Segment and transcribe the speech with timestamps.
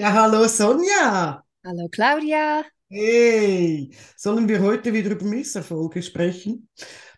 [0.00, 1.42] Ja, hallo Sonja.
[1.64, 2.62] Hallo Claudia.
[2.88, 6.68] Hey, sollen wir heute wieder über Misserfolge sprechen?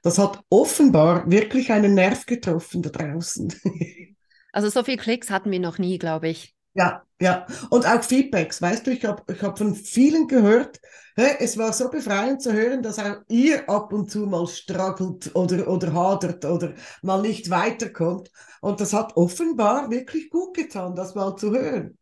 [0.03, 3.53] Das hat offenbar wirklich einen Nerv getroffen da draußen.
[4.53, 6.56] Also so viele Klicks hatten wir noch nie, glaube ich.
[6.74, 7.46] Ja, ja.
[7.69, 8.61] Und auch Feedbacks.
[8.61, 10.81] Weißt du, ich habe ich hab von vielen gehört,
[11.15, 15.37] hey, es war so befreiend zu hören, dass auch ihr ab und zu mal struggelt
[15.37, 18.33] oder, oder hadert oder mal nicht weiterkommt.
[18.61, 21.97] Und das hat offenbar wirklich gut getan, das mal zu hören.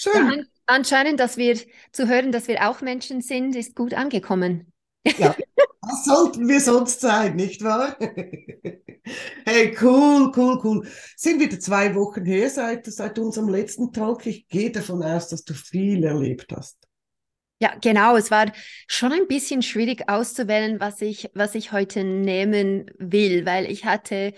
[0.00, 0.14] Schön.
[0.14, 1.58] Ja, an anscheinend, dass wir
[1.92, 4.72] zu hören, dass wir auch Menschen sind, ist gut angekommen.
[5.04, 5.36] Ja,
[5.82, 7.98] das sollten wir sonst sein, nicht wahr?
[9.44, 10.88] hey, cool, cool, cool.
[11.16, 14.24] Sind wieder zwei Wochen her seit, seit unserem letzten Talk.
[14.24, 16.78] Ich gehe davon aus, dass du viel erlebt hast.
[17.60, 18.16] Ja, genau.
[18.16, 18.50] Es war
[18.86, 24.32] schon ein bisschen schwierig auszuwählen, was ich, was ich heute nehmen will, weil ich hatte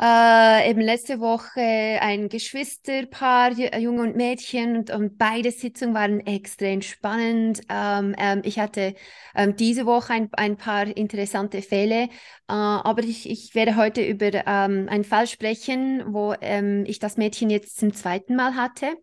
[0.00, 6.82] äh, eben letzte Woche ein Geschwisterpaar, Junge und Mädchen, und, und beide Sitzungen waren extrem
[6.82, 7.62] spannend.
[7.68, 8.94] Ähm, ähm, ich hatte
[9.34, 12.08] ähm, diese Woche ein, ein paar interessante Fälle, äh,
[12.46, 17.50] aber ich, ich werde heute über ähm, einen Fall sprechen, wo ähm, ich das Mädchen
[17.50, 18.94] jetzt zum zweiten Mal hatte.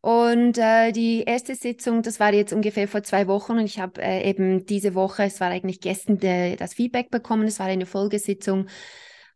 [0.00, 4.02] Und äh, die erste Sitzung, das war jetzt ungefähr vor zwei Wochen und ich habe
[4.02, 7.86] äh, eben diese Woche, es war eigentlich gestern, de, das Feedback bekommen, es war eine
[7.86, 8.66] Folgesitzung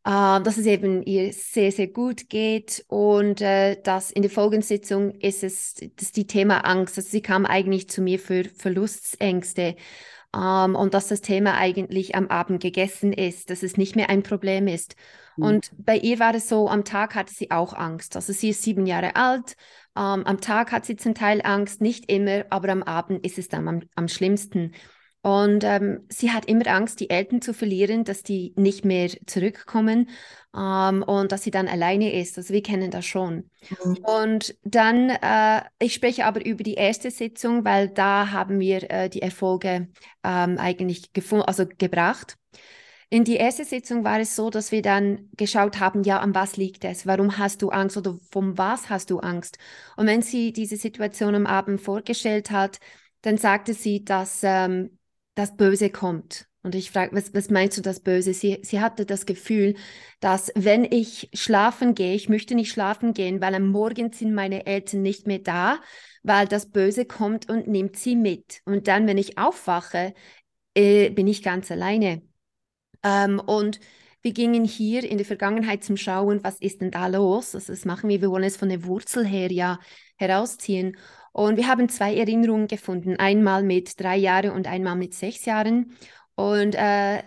[0.09, 5.11] äh, dass es eben ihr sehr, sehr gut geht und äh, dass in der Folgensitzung
[5.11, 6.97] ist es das die Thema Angst.
[6.97, 9.77] Also sie kam eigentlich zu mir für Verlustängste
[10.35, 14.23] ähm, und dass das Thema eigentlich am Abend gegessen ist, dass es nicht mehr ein
[14.23, 14.97] Problem ist.
[15.37, 15.45] Mhm.
[15.45, 18.17] Und bei ihr war es so, am Tag hatte sie auch Angst.
[18.17, 19.57] Also sie ist sieben Jahre alt.
[19.95, 23.49] Ähm, am Tag hat sie zum Teil Angst, nicht immer, aber am Abend ist es
[23.49, 24.73] dann am, am schlimmsten.
[25.23, 30.09] Und ähm, sie hat immer Angst, die Eltern zu verlieren, dass die nicht mehr zurückkommen
[30.57, 32.39] ähm, und dass sie dann alleine ist.
[32.39, 33.51] Also wir kennen das schon.
[33.85, 33.97] Mhm.
[34.05, 39.09] Und dann, äh, ich spreche aber über die erste Sitzung, weil da haben wir äh,
[39.09, 39.89] die Erfolge
[40.23, 41.11] ähm, eigentlich
[41.47, 42.37] also gebracht.
[43.11, 46.59] In die erste Sitzung war es so, dass wir dann geschaut haben, ja, an was
[46.59, 47.07] liegt es?
[47.07, 49.57] Warum hast du Angst oder von was hast du Angst?
[49.97, 52.79] Und wenn sie diese Situation am Abend vorgestellt hat,
[53.23, 54.98] dann sagte sie, dass ähm,
[55.39, 56.49] das Böse kommt.
[56.63, 58.35] Und ich frage, was, was meinst du das Böse?
[58.35, 59.77] Sie, sie hatte das Gefühl,
[60.21, 64.67] dass wenn ich schlafen gehe, ich möchte nicht schlafen gehen, weil am Morgen sind meine
[64.67, 65.81] Eltern nicht mehr da,
[66.25, 68.61] weil das Böse kommt und nimmt sie mit.
[68.65, 70.13] Und dann, wenn ich aufwache,
[70.75, 72.23] äh, bin ich ganz alleine.
[73.05, 73.79] Ähm, und
[74.23, 77.53] wir gingen hier in der Vergangenheit zum Schauen, was ist denn da los?
[77.53, 79.79] Das machen wir, wir wollen es von der Wurzel her ja
[80.17, 80.97] herausziehen.
[81.33, 85.93] Und wir haben zwei Erinnerungen gefunden, einmal mit drei Jahren und einmal mit sechs Jahren.
[86.35, 87.23] Und äh,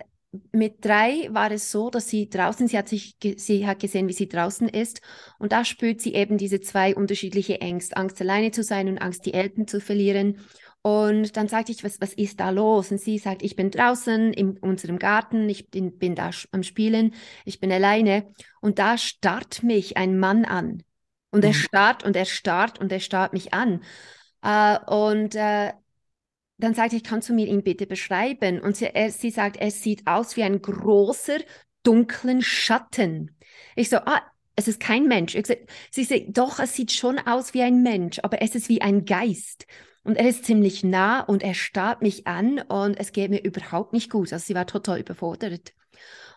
[0.52, 4.14] mit drei war es so, dass sie draußen, sie hat sich, sie hat gesehen, wie
[4.14, 5.02] sie draußen ist,
[5.40, 9.26] und da spürt sie eben diese zwei unterschiedliche Ängste, Angst alleine zu sein und Angst,
[9.26, 10.38] die Eltern zu verlieren.
[10.84, 12.92] Und dann sagte ich, was, was ist da los?
[12.92, 17.14] Und sie sagt, ich bin draußen in unserem Garten, ich bin, bin da am Spielen,
[17.46, 18.34] ich bin alleine.
[18.62, 20.82] Und da starrt mich ein Mann an.
[21.32, 21.56] Und er mhm.
[21.56, 23.84] starrt und er starrt und er starrt mich an.
[24.44, 25.72] Äh, und äh,
[26.58, 28.60] dann sagte ich, kannst du mir ihn bitte beschreiben?
[28.60, 31.40] Und sie, er, sie sagt, er sieht aus wie ein großer,
[31.84, 33.36] dunklen Schatten.
[33.76, 34.22] Ich so, ah,
[34.56, 35.36] es ist kein Mensch.
[35.36, 35.56] Ich so,
[35.90, 39.06] sie sagt, doch, es sieht schon aus wie ein Mensch, aber es ist wie ein
[39.06, 39.66] Geist.
[40.04, 43.94] Und er ist ziemlich nah und er starrt mich an und es geht mir überhaupt
[43.94, 44.34] nicht gut.
[44.34, 45.74] Also sie war total überfordert.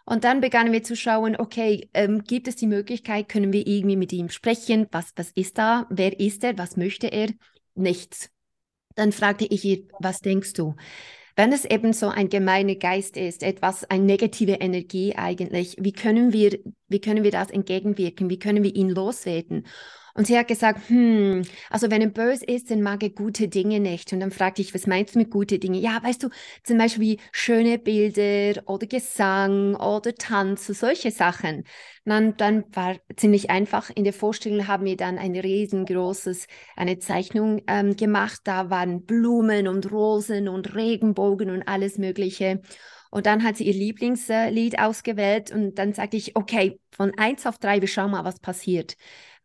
[0.05, 3.97] Und dann begannen wir zu schauen, okay, ähm, gibt es die Möglichkeit, können wir irgendwie
[3.97, 4.87] mit ihm sprechen?
[4.91, 5.87] Was, was ist da?
[5.89, 6.59] Wer ist er?
[6.59, 7.31] Was möchte er?
[7.75, 8.31] Nichts.
[8.95, 10.77] Dann fragte ich ihn, was denkst du?
[11.37, 16.33] Wenn es eben so ein gemeiner Geist ist, etwas, eine negative Energie eigentlich, wie können
[16.33, 18.31] wir, wie können wir das entgegenwirken?
[18.31, 19.67] Wie können wir ihn loswerden?
[20.17, 23.81] Und sie hat gesagt, hm, also wenn er böse ist, dann mag er gute Dinge
[23.81, 24.13] nicht.
[24.13, 25.79] Und dann fragte ich, was meinst du mit gute Dinge?
[25.79, 26.29] Ja, weißt du,
[26.63, 31.65] zum Beispiel wie schöne Bilder oder Gesang oder Tanz, solche Sachen.
[32.05, 33.91] Und dann, dann war ziemlich einfach.
[33.91, 36.47] In der Vorstellung haben wir dann ein riesengroßes,
[36.77, 38.43] eine Zeichnung ähm, gemacht.
[38.45, 42.61] Da waren Blumen und Rosen und Regenbogen und alles Mögliche.
[43.11, 47.59] Und dann hat sie ihr Lieblingslied ausgewählt und dann sagte ich, okay, von eins auf
[47.59, 48.97] drei, wir schauen mal, was passiert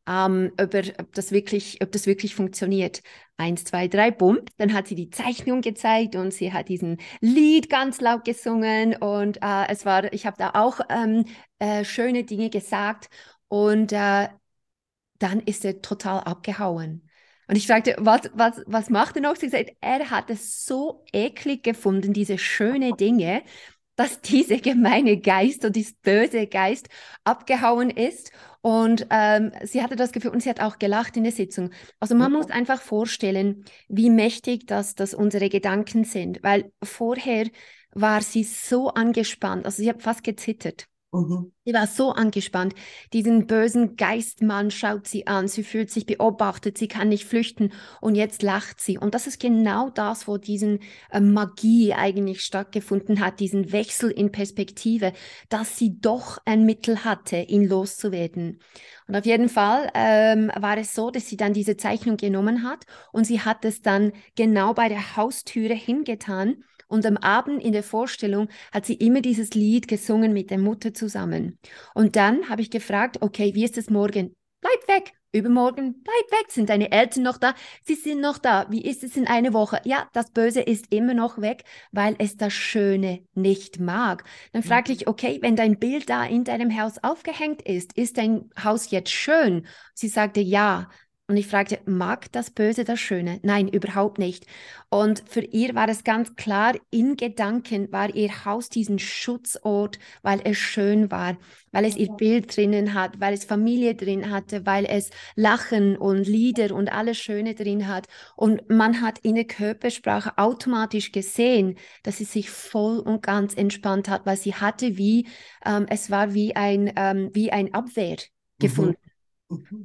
[0.09, 3.03] ähm, ob, er, ob, das wirklich, ob das wirklich funktioniert.
[3.37, 4.39] Eins, zwei, drei, bumm.
[4.57, 9.37] Dann hat sie die Zeichnung gezeigt und sie hat diesen Lied ganz laut gesungen und
[9.41, 11.25] äh, es war, ich habe da auch ähm,
[11.59, 13.09] äh, schöne Dinge gesagt
[13.47, 14.29] und äh,
[15.19, 17.07] dann ist er total abgehauen.
[17.47, 19.35] Und ich fragte, was, was, was macht er noch?
[19.35, 23.43] Sie sagt, er hat es so eklig gefunden, diese schönen Dinge,
[23.95, 26.89] dass dieser gemeine Geist und dieses böse Geist
[27.23, 28.31] abgehauen ist.
[28.61, 31.71] Und ähm, sie hatte das Gefühl, und sie hat auch gelacht in der Sitzung.
[31.99, 37.47] Also man muss einfach vorstellen, wie mächtig das, das unsere Gedanken sind, weil vorher
[37.93, 40.87] war sie so angespannt, also sie hat fast gezittert.
[41.11, 41.51] Mhm.
[41.65, 42.75] Sie war so angespannt.
[43.13, 45.47] Diesen bösen Geistmann schaut sie an.
[45.47, 46.77] Sie fühlt sich beobachtet.
[46.77, 47.71] Sie kann nicht flüchten.
[47.99, 48.99] Und jetzt lacht sie.
[48.99, 50.79] Und das ist genau das, wo diesen
[51.09, 53.39] äh, Magie eigentlich stattgefunden hat.
[53.39, 55.13] Diesen Wechsel in Perspektive,
[55.49, 58.59] dass sie doch ein Mittel hatte, ihn loszuwerden.
[59.07, 62.85] Und auf jeden Fall ähm, war es so, dass sie dann diese Zeichnung genommen hat
[63.11, 67.83] und sie hat es dann genau bei der Haustüre hingetan und am Abend in der
[67.83, 71.57] Vorstellung hat sie immer dieses Lied gesungen mit der Mutter zusammen.
[71.93, 74.35] Und dann habe ich gefragt, okay, wie ist es morgen?
[74.59, 75.13] Bleib weg.
[75.31, 76.49] Übermorgen, bleib weg.
[76.49, 77.53] Sind deine Eltern noch da?
[77.85, 78.65] Sie sind noch da.
[78.71, 79.79] Wie ist es in einer Woche?
[79.83, 84.23] Ja, das Böse ist immer noch weg, weil es das Schöne nicht mag.
[84.51, 88.49] Dann frage ich, okay, wenn dein Bild da in deinem Haus aufgehängt ist, ist dein
[88.61, 89.67] Haus jetzt schön?
[89.93, 90.89] Sie sagte, ja.
[91.29, 93.39] Und ich fragte, mag das Böse das Schöne?
[93.43, 94.47] Nein, überhaupt nicht.
[94.89, 100.41] Und für ihr war es ganz klar, in Gedanken war ihr Haus diesen Schutzort, weil
[100.43, 101.37] es schön war,
[101.71, 106.27] weil es ihr Bild drinnen hat, weil es Familie drin hatte, weil es Lachen und
[106.27, 108.07] Lieder und alles Schöne drin hat.
[108.35, 114.09] Und man hat in der Körpersprache automatisch gesehen, dass sie sich voll und ganz entspannt
[114.09, 115.27] hat, weil sie hatte wie,
[115.63, 118.59] ähm, es war wie ein, ähm, wie ein Abwehr mhm.
[118.59, 118.97] gefunden.
[119.03, 119.08] Mhm.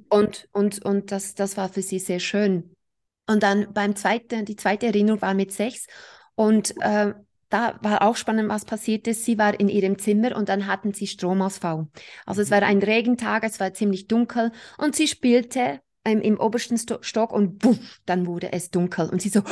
[0.08, 2.74] Und, und, und das, das war für sie sehr schön.
[3.26, 5.86] Und dann beim zweiten, die zweite Erinnerung war mit sechs
[6.34, 7.14] und äh,
[7.48, 9.24] da war auch spannend, was passiert ist.
[9.24, 11.86] Sie war in ihrem Zimmer und dann hatten sie Stromausfall.
[12.26, 16.76] Also es war ein Regentag, es war ziemlich dunkel und sie spielte ähm, im obersten
[16.76, 19.42] Stock und buff, dann wurde es dunkel und sie so,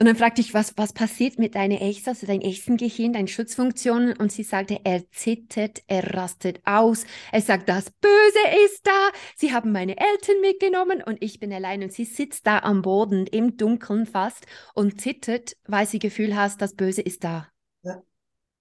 [0.00, 4.16] und dann fragte ich, was, was passiert mit deiner Echse, also dein Echsengehirn, deinen Schutzfunktionen?
[4.16, 7.04] Und sie sagte, er zittert, er rastet aus.
[7.30, 9.10] Er sagt, das Böse ist da.
[9.36, 11.84] Sie haben meine Eltern mitgenommen und ich bin allein.
[11.84, 16.60] Und sie sitzt da am Boden, im Dunkeln fast und zittert, weil sie Gefühl hat,
[16.60, 17.46] das Böse ist da.
[17.82, 18.02] Ja.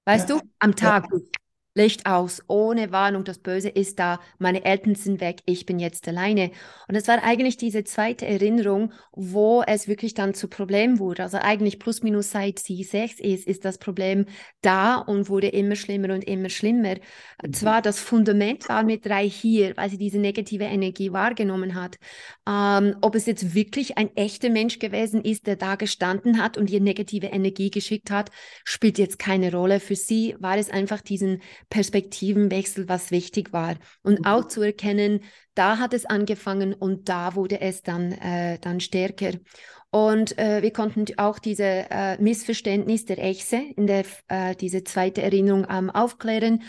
[0.06, 0.38] Weißt ja.
[0.38, 1.07] du, am Tag.
[1.12, 1.19] Ja.
[1.75, 6.07] Licht aus, ohne Warnung, das Böse ist da, meine Eltern sind weg, ich bin jetzt
[6.07, 6.51] alleine.
[6.87, 11.23] Und es war eigentlich diese zweite Erinnerung, wo es wirklich dann zu Problem wurde.
[11.23, 14.25] Also eigentlich plus minus seit sie sechs ist, ist das Problem
[14.61, 16.95] da und wurde immer schlimmer und immer schlimmer.
[17.43, 17.53] Mhm.
[17.53, 21.97] Zwar das Fundament war mit drei hier, weil sie diese negative Energie wahrgenommen hat.
[22.47, 26.69] Ähm, ob es jetzt wirklich ein echter Mensch gewesen ist, der da gestanden hat und
[26.69, 28.29] ihr negative Energie geschickt hat,
[28.63, 29.79] spielt jetzt keine Rolle.
[29.79, 33.75] Für sie war es einfach diesen Perspektivenwechsel, was wichtig war.
[34.01, 35.21] Und auch zu erkennen,
[35.56, 39.31] da hat es angefangen und da wurde es dann, äh, dann stärker.
[39.92, 45.21] Und äh, wir konnten auch diese äh, Missverständnis der Echse in der äh, diese zweite
[45.21, 46.63] Erinnerung ähm, aufklären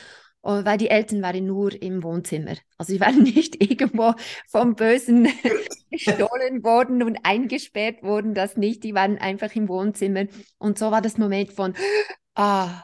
[0.44, 2.56] äh, weil die Eltern waren nur im Wohnzimmer.
[2.76, 4.14] Also sie waren nicht irgendwo
[4.48, 5.28] vom Bösen
[5.90, 8.84] gestohlen worden und eingesperrt worden, das nicht.
[8.84, 10.26] Die waren einfach im Wohnzimmer.
[10.58, 11.74] Und so war das Moment von,
[12.34, 12.82] ah,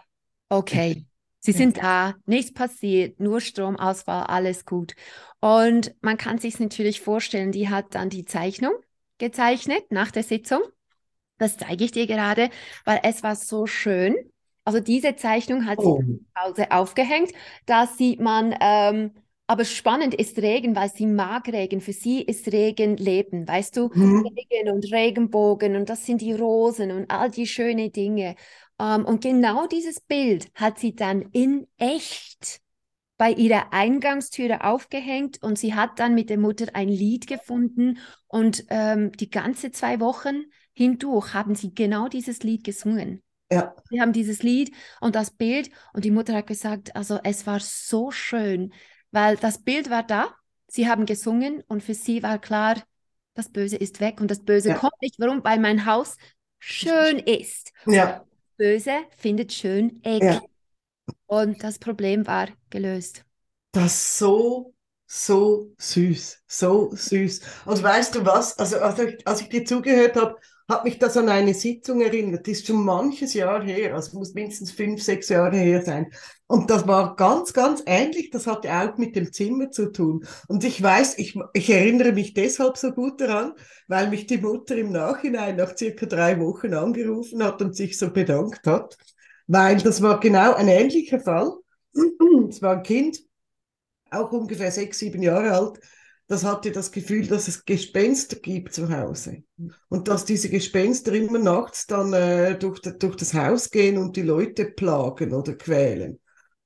[0.48, 1.04] okay,
[1.42, 4.94] Sie sind da, nichts passiert, nur Stromausfall, alles gut.
[5.40, 8.74] Und man kann sich natürlich vorstellen, die hat dann die Zeichnung
[9.16, 10.60] gezeichnet nach der Sitzung.
[11.38, 12.50] Das zeige ich dir gerade,
[12.84, 14.14] weil es war so schön.
[14.64, 16.02] Also diese Zeichnung hat oh.
[16.02, 17.32] sie zu Hause aufgehängt.
[17.64, 19.12] Da sieht man, ähm,
[19.46, 21.80] aber spannend ist Regen, weil sie mag Regen.
[21.80, 23.90] Für sie ist Regen Leben, weißt du?
[23.94, 24.26] Mhm.
[24.26, 28.36] Regen und Regenbogen und das sind die Rosen und all die schönen Dinge.
[28.80, 32.60] Ähm, und genau dieses Bild hat sie dann in echt
[33.18, 38.64] bei ihrer Eingangstüre aufgehängt und sie hat dann mit der Mutter ein Lied gefunden und
[38.70, 43.22] ähm, die ganze zwei Wochen hindurch haben sie genau dieses Lied gesungen.
[43.52, 43.74] Ja.
[43.90, 47.60] Sie haben dieses Lied und das Bild und die Mutter hat gesagt, also es war
[47.60, 48.72] so schön,
[49.10, 50.34] weil das Bild war da,
[50.68, 52.76] sie haben gesungen und für sie war klar,
[53.34, 54.74] das Böse ist weg und das Böse ja.
[54.76, 55.16] kommt nicht.
[55.18, 55.44] Warum?
[55.44, 56.16] Weil mein Haus
[56.58, 57.72] schön ist.
[57.86, 58.24] Ja.
[58.60, 60.22] Böse findet schön Eck.
[60.24, 60.40] Ja.
[61.26, 63.24] Und das Problem war gelöst.
[63.72, 64.74] Das ist so,
[65.06, 66.42] so süß.
[66.46, 67.40] So süß.
[67.64, 68.58] Und weißt du was?
[68.58, 70.36] Also, als ich, als ich dir zugehört habe,
[70.70, 72.46] hat mich das an eine Sitzung erinnert.
[72.46, 76.10] Das ist schon manches Jahr her, also muss mindestens fünf, sechs Jahre her sein.
[76.46, 78.30] Und das war ganz, ganz ähnlich.
[78.30, 80.24] Das hatte auch mit dem Zimmer zu tun.
[80.48, 83.52] Und ich weiß, ich, ich erinnere mich deshalb so gut daran,
[83.88, 88.10] weil mich die Mutter im Nachhinein nach circa drei Wochen angerufen hat und sich so
[88.10, 88.96] bedankt hat,
[89.46, 91.52] weil das war genau ein ähnlicher Fall.
[92.48, 93.20] Es war ein Kind,
[94.10, 95.80] auch ungefähr sechs, sieben Jahre alt,
[96.30, 99.42] das hatte das Gefühl, dass es Gespenster gibt zu Hause.
[99.88, 104.22] Und dass diese Gespenster immer nachts dann äh, durch, durch das Haus gehen und die
[104.22, 106.20] Leute plagen oder quälen.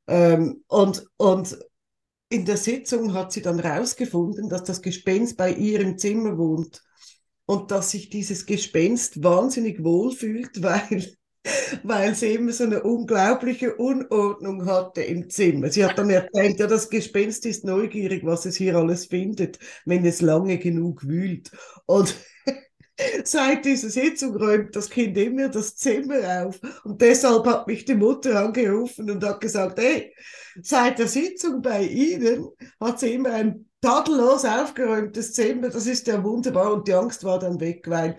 [0.07, 1.57] Ähm, und, und
[2.29, 6.83] in der Sitzung hat sie dann herausgefunden, dass das Gespenst bei ihr im Zimmer wohnt
[7.47, 11.11] und dass sich dieses Gespenst wahnsinnig wohlfühlt, weil
[11.83, 15.71] weil sie immer so eine unglaubliche Unordnung hatte im Zimmer.
[15.71, 20.05] Sie hat dann erzählt, ja, das Gespenst ist neugierig, was es hier alles findet, wenn
[20.05, 21.51] es lange genug wühlt.
[21.87, 22.15] Und
[23.25, 26.61] seit dieser Sitzung räumt das Kind immer das Zimmer auf.
[26.85, 30.15] Und deshalb hat mich die Mutter angerufen und hat gesagt, hey,
[30.63, 32.49] seit der Sitzung bei Ihnen
[32.81, 35.69] hat sie immer ein tadellos aufgeräumtes Zimmer.
[35.69, 36.73] Das ist ja wunderbar.
[36.73, 38.17] Und die Angst war dann weg, weil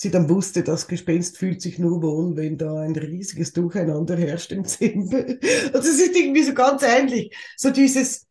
[0.00, 4.52] sie dann wusste, das Gespenst fühlt sich nur wohl, wenn da ein riesiges Durcheinander herrscht
[4.52, 5.26] im Zimmer.
[5.26, 7.36] Und das ist irgendwie so ganz ähnlich.
[7.56, 8.26] So dieses,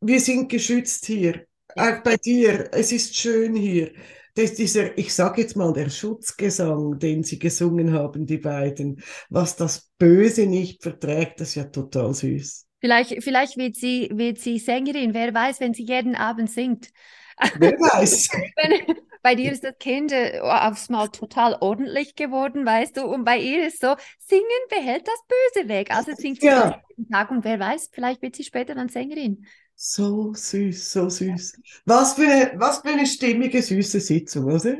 [0.00, 1.44] wir sind geschützt hier,
[1.74, 3.90] auch bei dir, es ist schön hier.
[4.34, 9.56] Das dieser, ich sage jetzt mal, der Schutzgesang, den sie gesungen haben, die beiden, was
[9.56, 12.66] das Böse nicht verträgt, das ist ja total süß.
[12.80, 16.90] Vielleicht, vielleicht wird sie, wird sie Sängerin, wer weiß, wenn sie jeden Abend singt.
[17.58, 18.28] Wer weiß.
[18.56, 23.24] wenn, bei dir ist das Kind äh, aufs Mal total ordentlich geworden, weißt du, und
[23.24, 25.20] bei ihr ist so, singen behält das
[25.54, 25.94] Böse weg.
[25.94, 26.80] Also singt sie ja.
[26.96, 29.46] jeden Tag und wer weiß, vielleicht wird sie später dann Sängerin.
[29.74, 31.60] So süß, so süß.
[31.84, 34.78] Was für eine, was für eine stimmige, süße Sitzung, oder?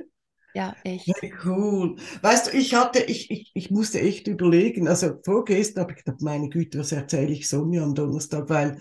[0.55, 1.07] Ja, echt.
[1.07, 1.15] Ja,
[1.45, 1.97] cool.
[2.23, 6.21] Weißt du, ich hatte, ich, ich, ich musste echt überlegen, also vorgestern habe ich gedacht,
[6.21, 8.81] meine Güte, was erzähle ich Sonja am Donnerstag, weil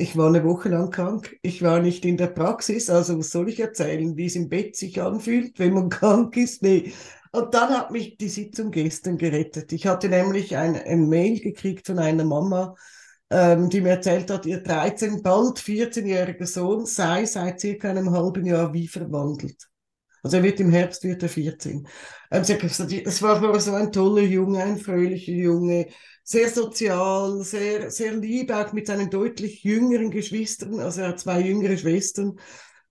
[0.00, 1.36] ich war eine Woche lang krank.
[1.42, 4.76] Ich war nicht in der Praxis, also was soll ich erzählen, wie es im Bett
[4.76, 6.62] sich anfühlt, wenn man krank ist?
[6.62, 6.92] Nee.
[7.32, 9.72] Und dann hat mich die Sitzung gestern gerettet.
[9.72, 12.74] Ich hatte nämlich ein, ein Mail gekriegt von einer Mama,
[13.30, 18.46] ähm, die mir erzählt hat, ihr 13, bald 14-jähriger Sohn sei seit circa einem halben
[18.46, 19.68] Jahr wie verwandelt.
[20.22, 21.86] Also er wird im Herbst wird er 14.
[22.30, 25.86] Ähm, es war so ein toller Junge, ein fröhlicher Junge,
[26.30, 30.78] sehr sozial, sehr, sehr lieb, auch mit seinen deutlich jüngeren Geschwistern.
[30.78, 32.38] Also er hat zwei jüngere Schwestern.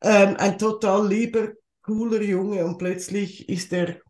[0.02, 4.02] Ähm, ein total lieber, cooler Junge und plötzlich ist er.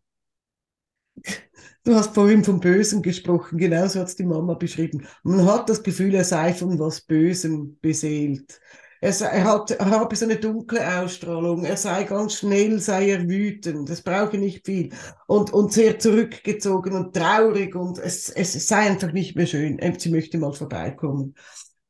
[1.82, 5.06] Du hast vorhin vom Bösen gesprochen, genauso hat es die Mama beschrieben.
[5.22, 8.60] Man hat das Gefühl, er sei von was Bösem beseelt.
[9.02, 13.26] Er, er, hat, er habe so eine dunkle Ausstrahlung, er sei ganz schnell, sei er
[13.26, 14.92] wütend, es brauche nicht viel
[15.26, 19.80] und, und sehr zurückgezogen und traurig und es, es sei einfach nicht mehr schön.
[19.98, 21.34] Sie möchte mal vorbeikommen.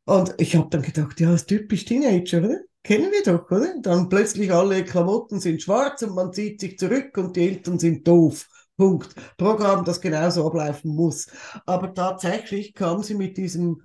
[0.05, 2.61] Und ich habe dann gedacht, ja, das ist typisch Teenager, oder?
[2.83, 3.75] Kennen wir doch, oder?
[3.83, 8.07] Dann plötzlich alle Klamotten sind schwarz und man zieht sich zurück und die Eltern sind
[8.07, 8.49] doof.
[8.76, 9.14] Punkt.
[9.37, 11.26] Programm, das genauso ablaufen muss.
[11.67, 13.83] Aber tatsächlich kam sie mit diesem,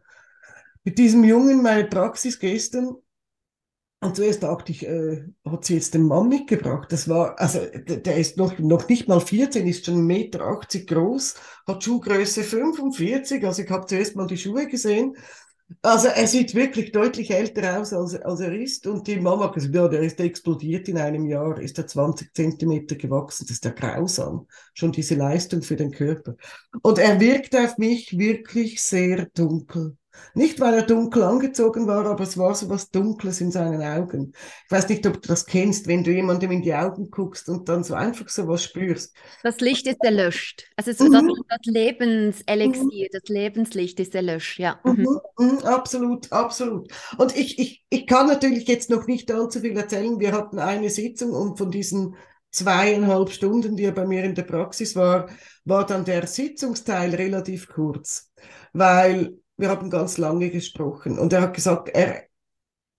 [0.84, 2.96] mit diesem Jungen in meine Praxis gestern
[4.06, 6.92] und zuerst dachte ich, äh, hat sie jetzt den Mann mitgebracht?
[6.92, 11.36] Das war, also der ist noch, noch nicht mal 14, ist schon 1,80 Meter groß,
[11.68, 15.16] hat Schuhgröße 45, also ich habe zuerst mal die Schuhe gesehen.
[15.82, 18.86] Also er sieht wirklich deutlich älter aus, als, als er ist.
[18.86, 22.36] Und die Mama hat gesagt, ja, der ist explodiert in einem Jahr, ist er 20
[22.36, 23.46] Zentimeter gewachsen.
[23.48, 24.48] Das ist ja grausam.
[24.76, 26.36] Schon diese Leistung für den Körper.
[26.84, 29.98] Und er wirkt auf mich wirklich sehr dunkel.
[30.34, 34.34] Nicht, weil er dunkel angezogen war, aber es war so was Dunkles in seinen Augen.
[34.66, 37.70] Ich weiß nicht, ob du das kennst, wenn du jemandem in die Augen guckst und
[37.70, 39.16] dann so einfach so was spürst.
[39.44, 40.68] Das Licht ist erlöscht.
[40.76, 41.14] Also so mhm.
[41.14, 43.10] das, das Lebenselixier, mhm.
[43.14, 44.80] das Lebenslicht ist erlöscht, ja.
[44.84, 45.08] Mhm.
[45.38, 45.46] mhm.
[45.46, 45.58] mhm.
[45.60, 46.92] absolut, absolut.
[47.18, 50.20] Und ich, ich, ich kann natürlich jetzt noch nicht allzu viel erzählen.
[50.20, 52.16] Wir hatten eine Sitzung und von diesen
[52.52, 55.30] zweieinhalb Stunden, die er bei mir in der Praxis war,
[55.66, 58.32] war dann der Sitzungsteil relativ kurz,
[58.74, 62.24] weil wir haben ganz lange gesprochen und er hat gesagt, er,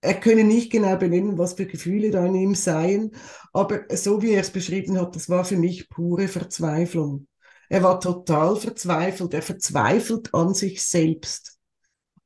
[0.00, 3.14] er könne nicht genau benennen, was für Gefühle da in ihm seien,
[3.52, 7.26] aber so wie er es beschrieben hat, das war für mich pure Verzweiflung.
[7.68, 11.58] Er war total verzweifelt, er verzweifelt an sich selbst.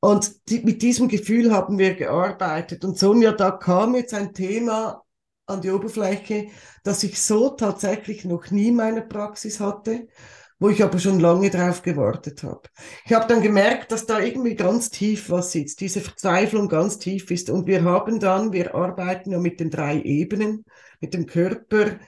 [0.00, 2.84] Und die, mit diesem Gefühl haben wir gearbeitet.
[2.84, 5.02] Und Sonja, da kam jetzt ein Thema
[5.46, 6.48] an die Oberfläche,
[6.84, 10.08] das ich so tatsächlich noch nie in meiner Praxis hatte
[10.60, 12.62] wo ich aber schon lange drauf gewartet habe.
[13.06, 17.30] Ich habe dann gemerkt, dass da irgendwie ganz tief was sitzt, diese Verzweiflung ganz tief
[17.30, 17.48] ist.
[17.48, 20.66] Und wir haben dann, wir arbeiten ja mit den drei Ebenen,
[21.00, 21.98] mit dem Körper,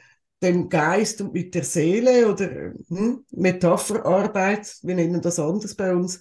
[0.43, 6.21] dem Geist und mit der Seele oder hm, Metapherarbeit, wir nennen das anders bei uns.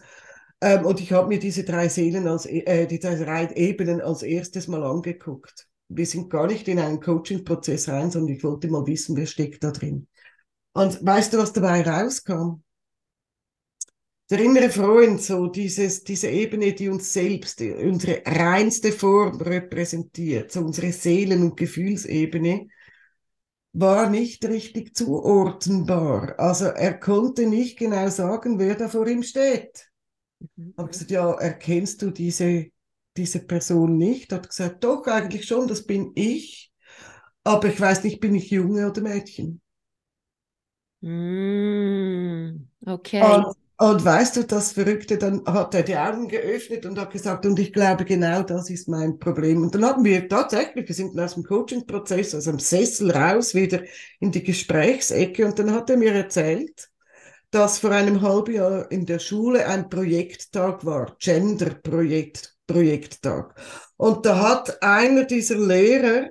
[0.61, 4.67] Ähm, und ich habe mir diese drei Seelen als, äh, die drei Ebenen als erstes
[4.67, 5.67] mal angeguckt.
[5.89, 9.63] Wir sind gar nicht in einen Coaching-Prozess rein, sondern ich wollte mal wissen, wer steckt
[9.63, 10.07] da drin.
[10.73, 12.63] Und weißt du, was dabei rauskam?
[14.31, 20.61] der innere Freund, so dieses, diese Ebene, die uns selbst, unsere reinste Form repräsentiert, so
[20.61, 22.67] unsere Seelen- und Gefühlsebene,
[23.73, 26.39] war nicht richtig zuordnenbar.
[26.39, 29.89] Also er konnte nicht genau sagen, wer da vor ihm steht.
[30.55, 30.75] Mhm.
[30.77, 32.67] Habe gesagt, ja, erkennst du diese,
[33.17, 34.31] diese Person nicht?
[34.31, 36.71] Hat gesagt, doch, eigentlich schon, das bin ich.
[37.43, 39.61] Aber ich weiß nicht, bin ich Junge oder Mädchen?
[41.01, 43.21] Mm, okay.
[43.21, 47.45] Und, und weißt du, das Verrückte, dann hat er die Augen geöffnet und hat gesagt,
[47.47, 49.63] und ich glaube, genau das ist mein Problem.
[49.63, 53.81] Und dann haben wir tatsächlich, wir sind aus dem Coaching-Prozess, aus dem Sessel raus, wieder
[54.19, 56.91] in die Gesprächsecke und dann hat er mir erzählt,
[57.49, 63.55] dass vor einem halben Jahr in der Schule ein Projekttag war, Gender-Projekt, Projekttag.
[63.97, 66.29] Und da hat einer dieser Lehrer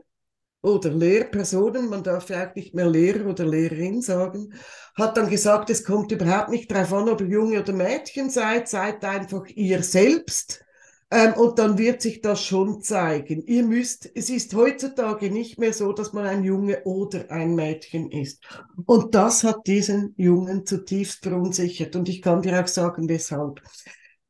[0.63, 4.53] oder Lehrpersonen, man darf ja auch nicht mehr Lehrer oder Lehrerin sagen,
[4.95, 8.69] hat dann gesagt, es kommt überhaupt nicht darauf an, ob ihr Junge oder Mädchen seid,
[8.69, 10.65] seid einfach ihr selbst.
[11.13, 13.43] Ähm, und dann wird sich das schon zeigen.
[13.47, 18.13] Ihr müsst, es ist heutzutage nicht mehr so, dass man ein Junge oder ein Mädchen
[18.13, 18.45] ist.
[18.87, 21.97] Und das hat diesen Jungen zutiefst verunsichert.
[21.97, 23.61] Und ich kann dir auch sagen, weshalb.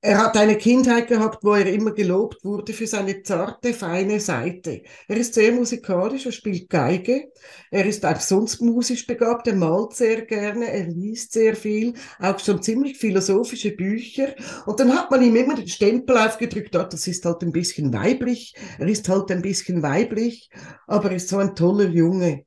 [0.03, 4.81] Er hat eine Kindheit gehabt, wo er immer gelobt wurde für seine zarte, feine Seite.
[5.07, 7.31] Er ist sehr musikalisch, er spielt Geige,
[7.71, 12.39] er ist auch sonst musisch begabt, er malt sehr gerne, er liest sehr viel, auch
[12.39, 14.35] schon ziemlich philosophische Bücher.
[14.65, 17.93] Und dann hat man ihm immer den Stempel aufgedrückt, ah, das ist halt ein bisschen
[17.93, 20.49] weiblich, er ist halt ein bisschen weiblich,
[20.87, 22.47] aber er ist so ein toller Junge.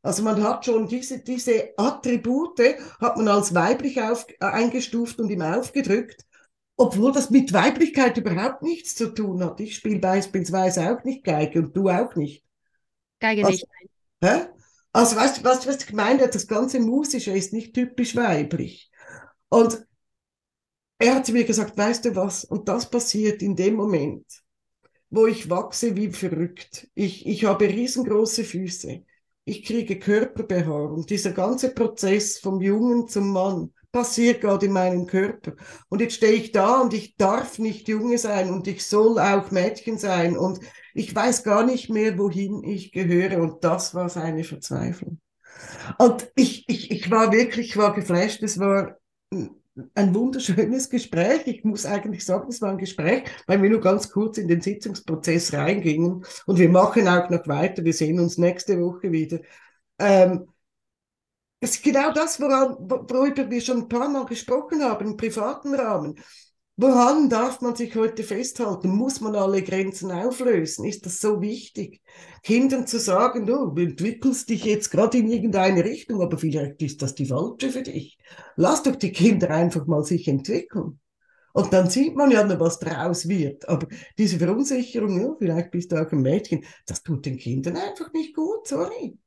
[0.00, 2.60] Also man hat schon diese, diese Attribute,
[2.98, 6.24] hat man als weiblich auf, eingestuft und ihm aufgedrückt
[6.78, 9.58] obwohl das mit Weiblichkeit überhaupt nichts zu tun hat.
[9.58, 12.44] Ich spiele beispielsweise auch nicht Geige und du auch nicht.
[13.18, 13.92] Geige also, nicht.
[14.22, 14.46] Hä?
[14.92, 16.28] Also weißt du, was, was ich meine?
[16.28, 18.90] Das ganze Musische ist nicht typisch weiblich.
[19.48, 19.84] Und
[20.98, 22.44] er hat zu mir gesagt, weißt du was?
[22.44, 24.24] Und das passiert in dem Moment,
[25.10, 26.88] wo ich wachse wie verrückt.
[26.94, 29.04] Ich, ich habe riesengroße Füße.
[29.44, 31.06] Ich kriege Körperbehaarung.
[31.06, 35.52] Dieser ganze Prozess vom Jungen zum Mann passiert gerade in meinem Körper.
[35.88, 39.50] Und jetzt stehe ich da und ich darf nicht Junge sein und ich soll auch
[39.50, 40.60] Mädchen sein und
[40.94, 43.40] ich weiß gar nicht mehr, wohin ich gehöre.
[43.40, 45.20] Und das war seine Verzweiflung.
[45.98, 48.42] Und ich, ich, ich war wirklich, ich war geflasht.
[48.42, 48.98] Es war
[49.94, 51.46] ein wunderschönes Gespräch.
[51.46, 54.60] Ich muss eigentlich sagen, es war ein Gespräch, weil wir nur ganz kurz in den
[54.60, 56.24] Sitzungsprozess reingingen.
[56.46, 57.84] Und wir machen auch noch weiter.
[57.84, 59.40] Wir sehen uns nächste Woche wieder.
[59.98, 60.48] Ähm,
[61.60, 65.74] das ist genau das, woran, worüber wir schon ein paar Mal gesprochen haben, im privaten
[65.74, 66.14] Rahmen.
[66.80, 68.90] Woran darf man sich heute festhalten?
[68.90, 70.84] Muss man alle Grenzen auflösen?
[70.84, 72.00] Ist das so wichtig?
[72.44, 77.16] Kindern zu sagen, du entwickelst dich jetzt gerade in irgendeine Richtung, aber vielleicht ist das
[77.16, 78.16] die falsche für dich.
[78.54, 81.00] Lass doch die Kinder einfach mal sich entwickeln.
[81.52, 83.68] Und dann sieht man ja noch, was draus wird.
[83.68, 88.12] Aber diese Verunsicherung, ja, vielleicht bist du auch ein Mädchen, das tut den Kindern einfach
[88.12, 89.18] nicht gut, sorry.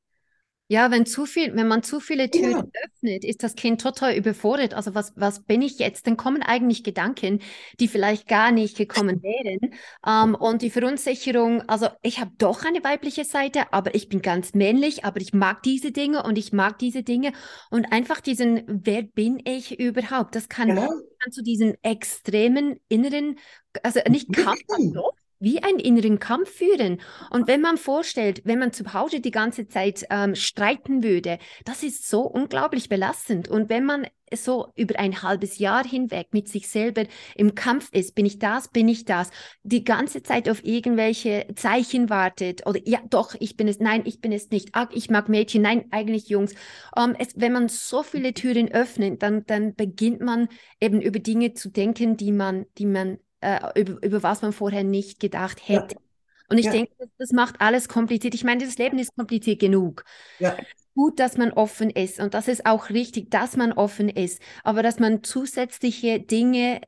[0.71, 2.81] Ja, wenn zu viel, wenn man zu viele Türen ja.
[2.85, 4.73] öffnet, ist das Kind total überfordert.
[4.73, 6.07] Also was, was bin ich jetzt?
[6.07, 7.41] Dann kommen eigentlich Gedanken,
[7.81, 9.73] die vielleicht gar nicht gekommen wären.
[10.07, 14.53] Ähm, und die Verunsicherung, also ich habe doch eine weibliche Seite, aber ich bin ganz
[14.53, 17.33] männlich, aber ich mag diese Dinge und ich mag diese Dinge.
[17.69, 20.35] Und einfach diesen, wer bin ich überhaupt?
[20.35, 20.87] Das kann, genau.
[20.87, 23.37] kann zu diesen extremen inneren,
[23.83, 24.61] also nicht Kampf,
[24.93, 27.01] doch, wie einen inneren Kampf führen.
[27.29, 31.83] Und wenn man vorstellt, wenn man zu Hause die ganze Zeit ähm, streiten würde, das
[31.83, 33.49] ist so unglaublich belastend.
[33.49, 37.03] Und wenn man so über ein halbes Jahr hinweg mit sich selber
[37.35, 39.29] im Kampf ist, bin ich das, bin ich das,
[39.63, 44.21] die ganze Zeit auf irgendwelche Zeichen wartet oder ja, doch, ich bin es, nein, ich
[44.21, 46.53] bin es nicht, ach, ich mag Mädchen, nein, eigentlich Jungs.
[46.95, 50.47] Ähm, es, wenn man so viele Türen öffnet, dann, dann beginnt man
[50.79, 54.83] eben über Dinge zu denken, die man, die man äh, über, über was man vorher
[54.83, 55.95] nicht gedacht hätte.
[55.95, 56.01] Ja.
[56.49, 56.71] Und ich ja.
[56.71, 58.33] denke, das, macht alles kompliziert.
[58.33, 60.03] Ich meine, das Leben ist kompliziert genug.
[60.39, 60.57] Ja.
[60.93, 64.83] Gut, dass man offen ist und das ist auch richtig, dass man offen ist, aber
[64.83, 66.81] dass man zusätzliche Dinge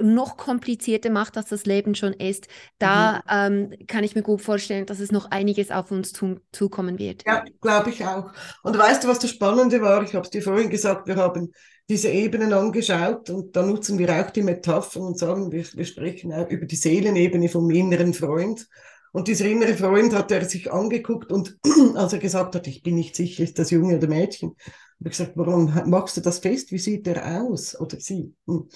[0.00, 3.70] noch komplizierter macht, als das Leben schon ist, da mhm.
[3.70, 7.24] ähm, kann ich mir gut vorstellen, dass es noch einiges auf uns zu, zukommen wird.
[7.26, 8.32] Ja, glaube ich auch.
[8.62, 10.02] Und weißt du, was das Spannende war?
[10.02, 11.52] Ich habe es dir vorhin gesagt, wir haben
[11.90, 16.32] diese Ebenen angeschaut und da nutzen wir auch die Metaphern und sagen, wir, wir sprechen
[16.32, 18.68] auch über die Seelenebene vom inneren Freund.
[19.12, 21.58] Und dieser innere Freund hat er sich angeguckt und
[21.96, 25.10] als er gesagt hat, ich bin nicht sicher, ist das Junge oder Mädchen, habe ich
[25.10, 26.70] gesagt, warum machst du das fest?
[26.70, 27.78] Wie sieht er aus?
[27.80, 28.36] Oder sie?
[28.46, 28.68] Hm.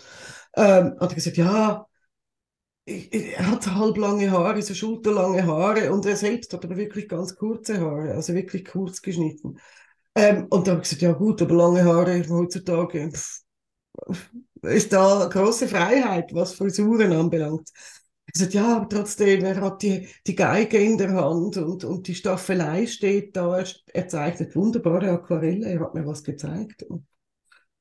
[0.56, 1.86] Ähm, hat er gesagt, ja,
[2.84, 7.80] er hat halblange Haare, so schulterlange Haare und er selbst hat aber wirklich ganz kurze
[7.80, 9.58] Haare, also wirklich kurz geschnitten.
[10.14, 14.30] Ähm, und da habe ich gesagt, ja gut, aber lange Haare heutzutage, pff,
[14.62, 17.70] ist da große Freiheit, was Frisuren anbelangt.
[18.26, 22.08] Er sagt, ja, aber trotzdem, er hat die, die Geige in der Hand und, und
[22.08, 23.58] die Staffelei steht da.
[23.58, 26.84] Er, er zeichnet wunderbare Aquarelle, er hat mir was gezeigt.
[26.84, 27.06] Und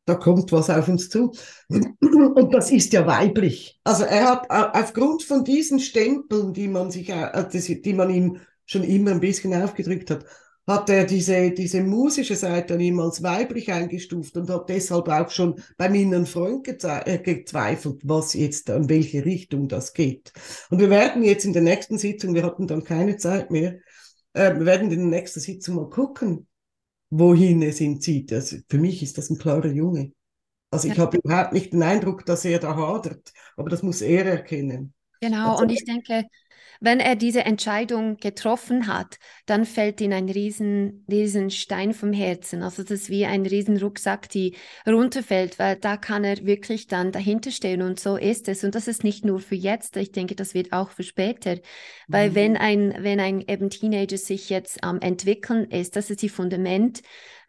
[0.06, 1.32] da kommt was auf uns zu.
[1.70, 3.80] Und das ist ja weiblich.
[3.86, 8.84] Also er hat aufgrund von diesen Stempeln, die man sich, äh, die man ihm schon
[8.84, 10.26] immer ein bisschen aufgedrückt hat,
[10.66, 15.30] hat er diese, diese musische Seite an ihm als weiblich eingestuft und hat deshalb auch
[15.30, 20.32] schon bei meinen Freund äh, gezweifelt, was jetzt, in welche Richtung das geht.
[20.70, 23.80] Und wir werden jetzt in der nächsten Sitzung, wir hatten dann keine Zeit mehr,
[24.34, 26.48] äh, wir werden in der nächsten Sitzung mal gucken,
[27.10, 28.32] wohin es ihn zieht.
[28.32, 30.14] Also für mich ist das ein klarer Junge.
[30.72, 34.26] Also ich habe überhaupt nicht den Eindruck, dass er da hadert, aber das muss er
[34.26, 34.94] erkennen.
[35.22, 36.24] Genau, also, und ich denke,
[36.84, 42.62] wenn er diese Entscheidung getroffen hat, dann fällt ihm ein riesen, riesen Stein vom Herzen.
[42.62, 47.14] Also das ist wie ein riesen Rucksack, die runterfällt, weil da kann er wirklich dann
[47.14, 48.66] dahinter stehen und so ist es.
[48.66, 51.56] Und das ist nicht nur für jetzt, ich denke, das wird auch für später.
[52.10, 52.36] Weil mhm.
[52.36, 57.02] wenn ein, wenn ein eben Teenager sich jetzt am entwickeln ist, das ist die Fundament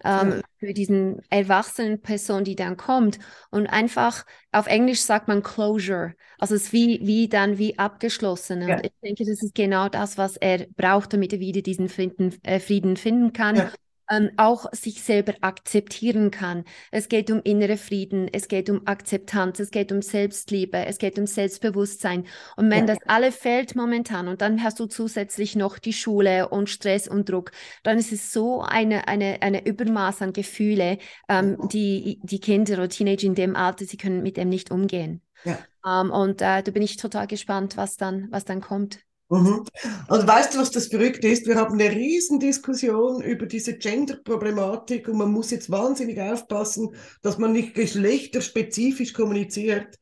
[0.05, 3.19] ähm, für diesen erwachsenen Person, die dann kommt.
[3.51, 6.15] Und einfach, auf Englisch sagt man Closure.
[6.39, 8.63] Also es ist wie, wie dann wie abgeschlossen.
[8.63, 8.77] Ja.
[8.77, 12.35] Und ich denke, das ist genau das, was er braucht, damit er wieder diesen Frieden,
[12.43, 13.57] äh, Frieden finden kann.
[13.57, 13.73] Ja
[14.11, 16.65] ähm, auch sich selber akzeptieren kann.
[16.91, 21.19] Es geht um innere Frieden, es geht um Akzeptanz, es geht um Selbstliebe, es geht
[21.19, 22.27] um Selbstbewusstsein.
[22.57, 22.95] Und wenn ja.
[22.95, 27.29] das alle fällt momentan und dann hast du zusätzlich noch die Schule und Stress und
[27.29, 32.75] Druck, dann ist es so eine, eine, eine Übermaß an Gefühle, ähm, die, die Kinder
[32.75, 35.23] oder Teenager in dem Alter, sie können mit dem nicht umgehen.
[35.45, 35.59] Ja.
[35.87, 39.01] Ähm, und äh, da bin ich total gespannt, was dann, was dann kommt.
[39.35, 39.65] Mhm.
[40.09, 41.47] Und weißt du, was das Verrückte ist?
[41.47, 47.53] Wir haben eine Riesendiskussion über diese Gender-Problematik und man muss jetzt wahnsinnig aufpassen, dass man
[47.53, 49.99] nicht geschlechterspezifisch kommuniziert.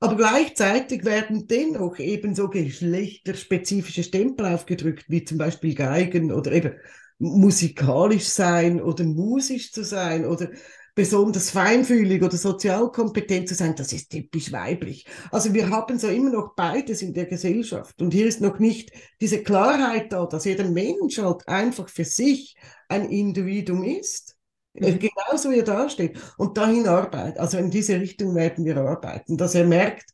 [0.00, 6.72] Aber gleichzeitig werden dennoch ebenso geschlechterspezifische Stempel aufgedrückt, wie zum Beispiel Geigen oder eben
[7.18, 10.48] musikalisch sein oder musisch zu sein oder
[10.94, 15.06] besonders feinfühlig oder sozial kompetent zu sein, das ist typisch weiblich.
[15.30, 18.00] Also wir haben so immer noch beides in der Gesellschaft.
[18.00, 22.56] Und hier ist noch nicht diese Klarheit da, dass jeder Mensch halt einfach für sich
[22.88, 24.36] ein Individuum ist.
[24.74, 24.98] Mhm.
[24.98, 26.18] Genauso wie er dasteht.
[26.38, 27.38] Und dahin arbeitet.
[27.38, 30.10] Also in diese Richtung werden wir arbeiten, dass er merkt,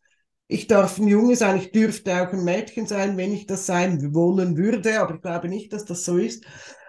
[0.49, 4.15] ich darf ein Junge sein, ich dürfte auch ein Mädchen sein, wenn ich das sein
[4.15, 6.45] wollen würde, aber ich glaube nicht, dass das so ist.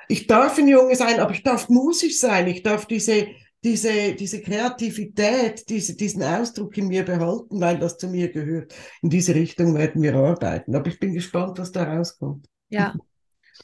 [0.07, 3.27] Ich darf ein Junge sein, aber ich darf musisch sein, ich darf diese
[3.63, 8.73] diese, diese Kreativität, diese, diesen Ausdruck in mir behalten, weil das zu mir gehört.
[9.01, 10.75] In diese Richtung werden wir arbeiten.
[10.75, 12.47] Aber ich bin gespannt, was da rauskommt.
[12.69, 12.93] Ja.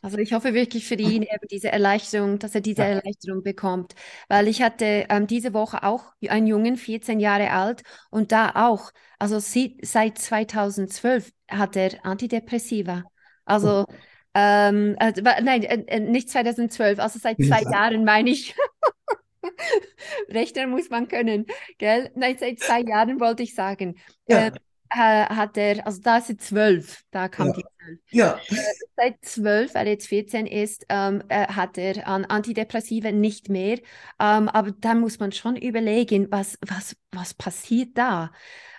[0.02, 2.88] Also ich hoffe wirklich für ihn eben diese Erleichterung, dass er diese ja.
[2.90, 3.94] Erleichterung bekommt.
[4.28, 8.92] Weil ich hatte ähm, diese Woche auch einen Jungen, 14 Jahre alt, und da auch,
[9.20, 13.04] also sie, seit 2012 hat er Antidepressiva.
[13.46, 13.94] Also, oh.
[14.34, 18.56] ähm, äh, nein, äh, äh nicht 2012, also seit zwei Jahren meine ich.
[20.30, 21.46] Rechnen muss man können,
[21.78, 22.12] gell?
[22.16, 23.96] Nein, seit zwei Jahren wollte ich sagen.
[24.28, 24.48] Ja.
[24.48, 24.52] Äh,
[25.00, 27.54] hat er, also da ist er zwölf, da kam ja.
[27.54, 28.00] die Zahl.
[28.12, 28.40] Ja.
[28.50, 28.56] Äh,
[28.96, 33.80] seit zwölf, weil er jetzt 14 ist, ähm, äh, hat er an Antidepressive nicht mehr.
[34.20, 38.32] Ähm, aber da muss man schon überlegen, was, was, was passiert da?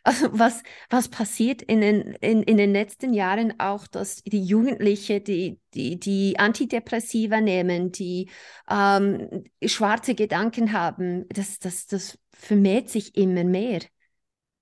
[0.06, 5.24] Also was, was passiert in den, in, in den letzten Jahren auch, dass die Jugendlichen,
[5.24, 8.28] die, die, die Antidepressiva nehmen, die
[8.70, 13.80] ähm, schwarze Gedanken haben, das, das, das vermehrt sich immer mehr.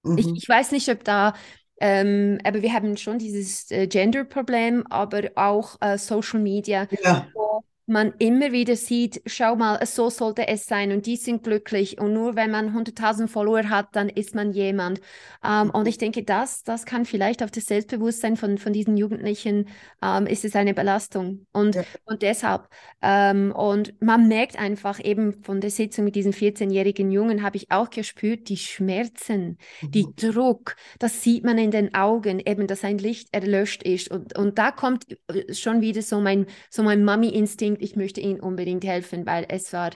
[0.02, 0.18] Mhm.
[0.18, 1.34] Ich, ich weiß nicht, ob da
[1.84, 7.26] ähm, aber wir haben schon dieses äh, Gender-Problem, aber auch äh, Social Media, ja.
[7.34, 12.00] wo man immer wieder sieht, schau mal, so sollte es sein und die sind glücklich
[12.00, 15.00] und nur wenn man 100.000 Follower hat, dann ist man jemand.
[15.44, 19.68] Ähm, und ich denke, das, das kann vielleicht auf das Selbstbewusstsein von, von diesen Jugendlichen,
[20.02, 21.46] ähm, ist es eine Belastung.
[21.52, 21.84] Und, ja.
[22.04, 22.68] und deshalb,
[23.02, 27.70] ähm, und man merkt einfach eben von der Sitzung mit diesen 14-jährigen Jungen, habe ich
[27.70, 29.90] auch gespürt, die Schmerzen, mhm.
[29.90, 34.10] die Druck, das sieht man in den Augen, eben, dass ein Licht erlöscht ist.
[34.10, 38.40] Und, und da kommt äh, schon wieder so mein, so mein Mami-Instinkt, ich möchte ihnen
[38.40, 39.90] unbedingt helfen, weil es war,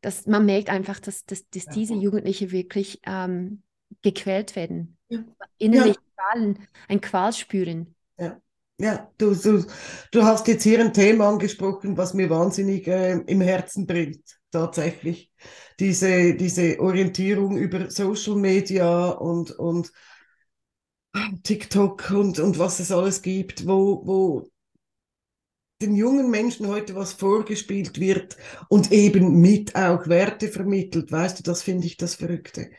[0.00, 3.62] dass man merkt einfach, dass, dass, dass diese Jugendlichen wirklich ähm,
[4.02, 4.96] gequält werden.
[5.08, 5.24] Ja.
[5.58, 6.54] Innerlich ja.
[6.88, 7.94] Ein Qual spüren.
[8.18, 8.40] Ja.
[8.78, 9.64] Ja, du, du,
[10.10, 15.30] du hast jetzt hier ein Thema angesprochen, was mir wahnsinnig äh, im Herzen bringt, tatsächlich.
[15.78, 19.92] Diese, diese Orientierung über Social Media und, und
[21.44, 24.48] TikTok und, und was es alles gibt, wo, wo
[25.84, 28.36] den jungen Menschen heute was vorgespielt wird
[28.68, 31.12] und eben mit auch Werte vermittelt.
[31.12, 32.70] Weißt du, das finde ich das Verrückte.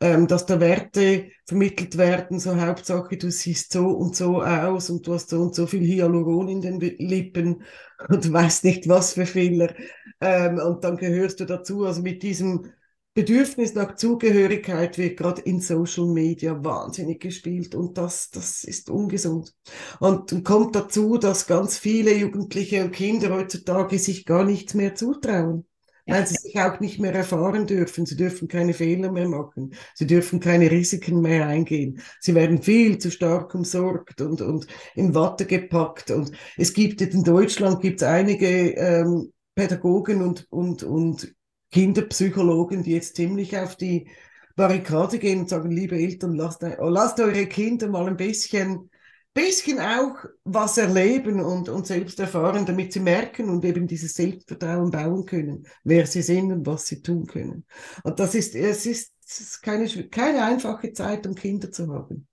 [0.00, 5.06] Ähm, dass da Werte vermittelt werden, so Hauptsache, du siehst so und so aus und
[5.06, 7.64] du hast so und so viel Hyaluron in den Lippen
[8.08, 9.74] und du weißt nicht, was für Fehler.
[10.20, 11.84] Ähm, und dann gehörst du dazu.
[11.84, 12.70] Also mit diesem
[13.14, 19.52] Bedürfnis nach Zugehörigkeit wird gerade in Social Media wahnsinnig gespielt und das, das ist ungesund.
[20.00, 25.66] Und kommt dazu, dass ganz viele Jugendliche und Kinder heutzutage sich gar nichts mehr zutrauen.
[26.06, 26.16] Ja.
[26.16, 28.06] Weil sie sich auch nicht mehr erfahren dürfen.
[28.06, 29.74] Sie dürfen keine Fehler mehr machen.
[29.94, 32.00] Sie dürfen keine Risiken mehr eingehen.
[32.18, 36.10] Sie werden viel zu stark umsorgt und, und in Watte gepackt.
[36.10, 41.34] Und es gibt in Deutschland gibt es einige ähm, Pädagogen und, und, und
[41.72, 44.08] Kinderpsychologen, die jetzt ziemlich auf die
[44.54, 48.90] Barrikade gehen und sagen, liebe Eltern, lasst, oh, lasst eure Kinder mal ein bisschen,
[49.34, 54.90] bisschen auch was erleben und, und selbst erfahren, damit sie merken und eben dieses Selbstvertrauen
[54.90, 57.64] bauen können, wer sie sind und was sie tun können.
[58.04, 62.28] Und das ist, es ist keine, keine einfache Zeit, um Kinder zu haben.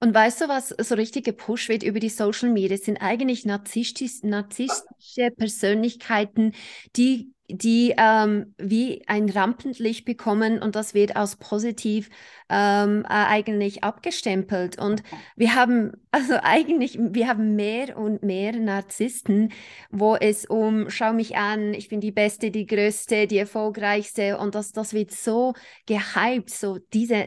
[0.00, 2.76] Und weißt du, was so richtig gepusht wird über die Social Media?
[2.76, 4.20] Es sind eigentlich narzisstische
[5.36, 6.52] Persönlichkeiten,
[6.94, 12.10] die die ähm, wie ein Rampenlicht bekommen und das wird als positiv
[12.50, 14.78] ähm, äh, eigentlich abgestempelt.
[14.78, 15.02] Und
[15.36, 19.52] wir haben also eigentlich, wir haben mehr und mehr Narzissten,
[19.90, 24.54] wo es um, schau mich an, ich bin die Beste, die Größte, die Erfolgreichste und
[24.54, 25.54] das, das wird so
[25.86, 27.26] gehypt, so diese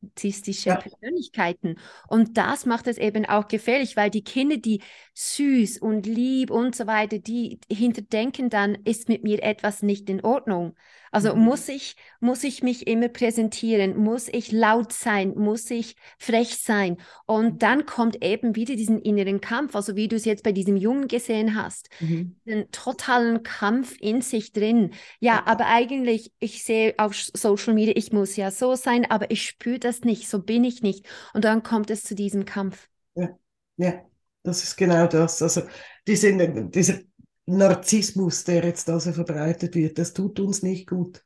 [0.00, 0.76] narzisstische ja.
[0.76, 1.76] Persönlichkeiten.
[2.08, 4.82] Und das macht es eben auch gefährlich, weil die Kinder, die
[5.14, 10.24] süß und lieb und so weiter, die hinterdenken dann, ist mit mir etwas nicht in
[10.24, 10.76] Ordnung.
[11.12, 11.42] Also mhm.
[11.42, 16.98] muss ich, muss ich mich immer präsentieren, muss ich laut sein, muss ich frech sein.
[17.26, 17.58] Und mhm.
[17.58, 21.08] dann kommt eben wieder diesen inneren Kampf, also wie du es jetzt bei diesem Jungen
[21.08, 22.36] gesehen hast, mhm.
[22.44, 24.92] den totalen Kampf in sich drin.
[25.20, 29.42] Ja, aber eigentlich, ich sehe auf Social Media, ich muss ja so sein, aber ich
[29.42, 31.06] spüre das nicht, so bin ich nicht.
[31.34, 32.88] Und dann kommt es zu diesem Kampf.
[33.14, 33.28] Ja,
[33.76, 34.08] ja.
[34.48, 35.42] Das ist genau das.
[35.42, 35.62] Also
[36.06, 36.32] diese,
[36.70, 37.00] dieser
[37.48, 41.24] Narzissmus, der jetzt also verbreitet wird, das tut uns nicht gut.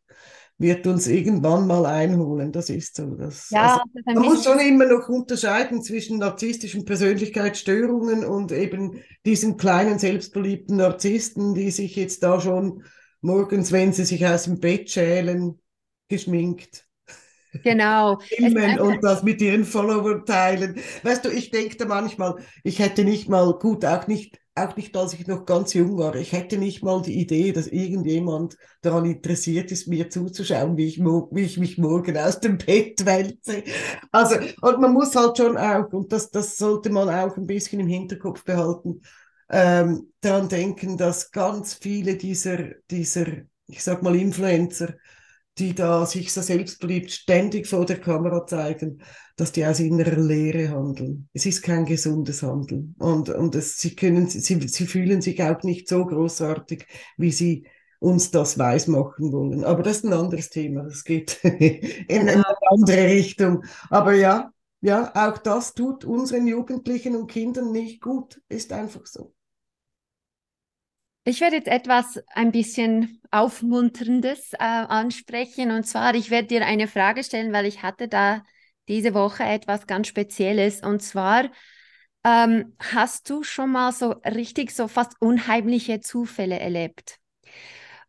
[0.59, 3.17] Wird uns irgendwann mal einholen, das ist so.
[3.17, 9.57] Das, ja, also, man muss schon immer noch unterscheiden zwischen narzisstischen Persönlichkeitsstörungen und eben diesen
[9.57, 12.85] kleinen selbstbeliebten Narzissten, die sich jetzt da schon
[13.23, 15.59] morgens, wenn sie sich aus dem Bett schälen,
[16.09, 16.87] geschminkt
[17.63, 18.19] Genau.
[18.81, 20.81] Und das mit ihren Followern teilen.
[21.03, 25.15] Weißt du, ich denke manchmal, ich hätte nicht mal, gut, auch nicht, auch nicht, als
[25.15, 29.73] ich noch ganz jung war, ich hätte nicht mal die Idee, dass irgendjemand daran interessiert
[29.73, 33.65] ist, mir zuzuschauen, wie ich, wie ich mich morgen aus dem Bett wälze.
[34.11, 37.81] Also, und man muss halt schon auch, und das, das sollte man auch ein bisschen
[37.81, 39.01] im Hinterkopf behalten,
[39.49, 42.59] ähm, daran denken, dass ganz viele dieser,
[42.91, 43.27] dieser,
[43.67, 44.95] ich sag mal, Influencer,
[45.59, 49.03] die da sich so selbstbeliebt ständig vor der Kamera zeigen,
[49.37, 51.29] dass die aus innerer Leere handeln.
[51.33, 52.95] Es ist kein gesundes Handeln.
[52.99, 56.87] Und, und es, sie, können, sie, sie fühlen sich auch nicht so großartig,
[57.17, 57.67] wie sie
[57.99, 59.65] uns das weismachen wollen.
[59.65, 60.83] Aber das ist ein anderes Thema.
[60.85, 63.65] Das geht in eine andere Richtung.
[63.91, 68.43] Aber ja, ja, auch das tut unseren Jugendlichen und Kindern nicht gut.
[68.49, 69.35] Ist einfach so.
[71.25, 75.71] Ich werde jetzt etwas ein bisschen Aufmunterndes äh, ansprechen.
[75.71, 78.43] Und zwar, ich werde dir eine Frage stellen, weil ich hatte da
[78.89, 80.81] diese Woche etwas ganz Spezielles.
[80.83, 81.51] Und zwar,
[82.25, 87.19] ähm, hast du schon mal so richtig so fast unheimliche Zufälle erlebt?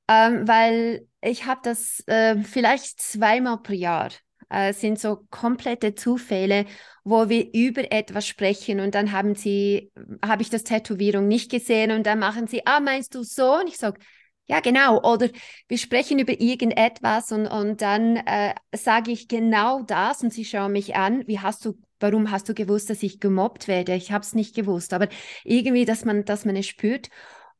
[0.07, 4.09] Ähm, weil ich habe das äh, vielleicht zweimal pro Jahr
[4.49, 6.65] äh, sind so komplette Zufälle,
[7.03, 9.91] wo wir über etwas sprechen und dann haben sie,
[10.25, 13.59] habe ich das Tätowierung nicht gesehen und dann machen sie, ah, meinst du so?
[13.59, 13.99] Und ich sage,
[14.47, 15.01] ja, genau.
[15.01, 15.29] Oder
[15.67, 20.73] wir sprechen über irgendetwas und, und dann äh, sage ich genau das und sie schauen
[20.73, 23.95] mich an, wie hast du, warum hast du gewusst, dass ich gemobbt werde?
[23.95, 25.07] Ich habe es nicht gewusst, aber
[25.45, 27.09] irgendwie, dass man, dass man es spürt.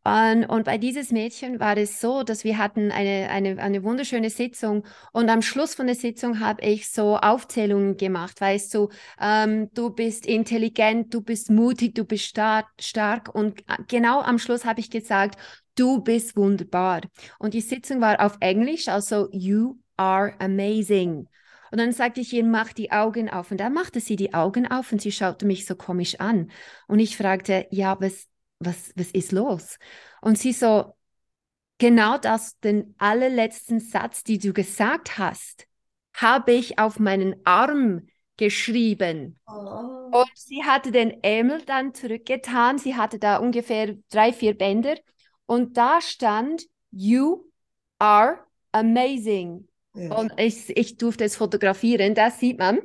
[0.06, 4.30] Und, und bei dieses Mädchen war es so, dass wir hatten eine, eine, eine wunderschöne
[4.30, 8.90] Sitzung und am Schluss von der Sitzung habe ich so Aufzählungen gemacht, weißt du,
[9.22, 14.40] ähm, du bist intelligent, du bist mutig, du bist stark, stark und äh, genau am
[14.40, 15.40] Schluss habe ich gesagt,
[15.76, 17.02] du bist wunderbar.
[17.40, 21.30] Und die Sitzung war auf Englisch, also you are amazing.
[21.72, 23.50] Und dann sagte ich ihr, mach die Augen auf.
[23.50, 26.52] Und dann machte sie die Augen auf und sie schaute mich so komisch an.
[26.88, 28.28] Und ich fragte, ja, was
[28.66, 29.78] was, was ist los?
[30.22, 30.96] Und sie so,
[31.78, 35.68] genau das, den allerletzten Satz, die du gesagt hast,
[36.14, 39.40] habe ich auf meinen Arm geschrieben.
[39.48, 40.10] Oh.
[40.12, 42.78] Und sie hatte den Ärmel dann zurückgetan.
[42.78, 44.96] Sie hatte da ungefähr drei, vier Bänder.
[45.46, 47.46] Und da stand, You
[48.00, 48.40] are
[48.72, 49.68] amazing.
[49.96, 50.16] Ja.
[50.16, 52.16] Und ich, ich durfte es fotografieren.
[52.16, 52.80] Das sieht man.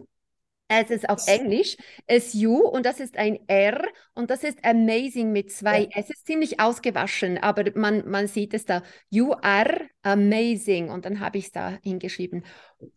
[0.68, 1.76] Es ist auf Englisch,
[2.06, 5.84] es U und das ist ein R und das ist amazing mit zwei.
[5.84, 5.88] Ja.
[5.94, 8.82] Es ist ziemlich ausgewaschen, aber man, man sieht es da.
[9.08, 12.44] You are amazing und dann habe ich es da hingeschrieben.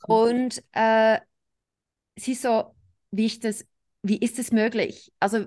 [0.05, 1.19] Und äh,
[2.17, 2.75] sie so,
[3.11, 3.65] wie ich das,
[4.03, 5.13] wie ist es möglich?
[5.21, 5.45] Also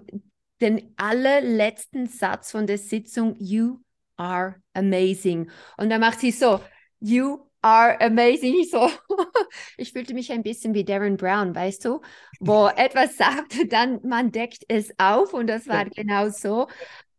[0.63, 3.81] den allerletzten Satz von der Sitzung, you
[4.17, 5.51] are amazing.
[5.77, 6.61] Und dann macht sie so,
[7.01, 8.65] you are amazing.
[8.71, 8.91] So,
[9.79, 12.03] ich fühlte mich ein bisschen wie Darren Brown, weißt du,
[12.39, 16.69] wo etwas sagt, dann man deckt es auf und das war genau so.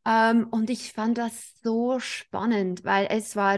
[0.08, 3.58] Um, ähm, und ich fand das so spannend, weil es war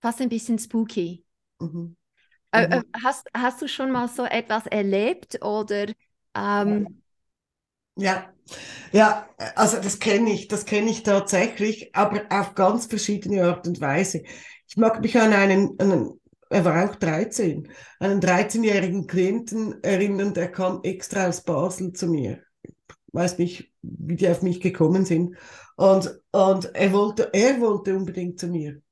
[0.00, 1.22] fast ein bisschen spooky.
[1.60, 1.96] Mhm.
[2.50, 2.84] Äh, äh, mhm.
[3.04, 5.88] hast, hast du schon mal so etwas erlebt oder?
[6.34, 7.02] Ähm...
[7.96, 8.32] Ja,
[8.92, 13.80] ja, also das kenne ich, das kenne ich tatsächlich, aber auf ganz verschiedene Art und
[13.80, 14.24] Weise.
[14.74, 17.68] Ich mag mich an einen, einen er war auch 13,
[18.00, 22.42] einen 13-jährigen Klienten erinnern, der kam extra aus Basel zu mir.
[23.12, 25.36] Weiß nicht, wie die auf mich gekommen sind.
[25.76, 28.82] Und, und er, wollte, er wollte unbedingt zu mir.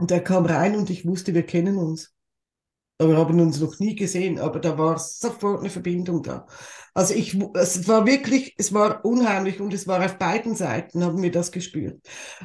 [0.00, 2.12] Und er kam rein und ich wusste, wir kennen uns.
[3.00, 6.46] Aber haben uns noch nie gesehen, aber da war sofort eine Verbindung da.
[6.94, 11.22] Also ich, es war wirklich, es war unheimlich und es war auf beiden Seiten, haben
[11.22, 12.00] wir das gespürt.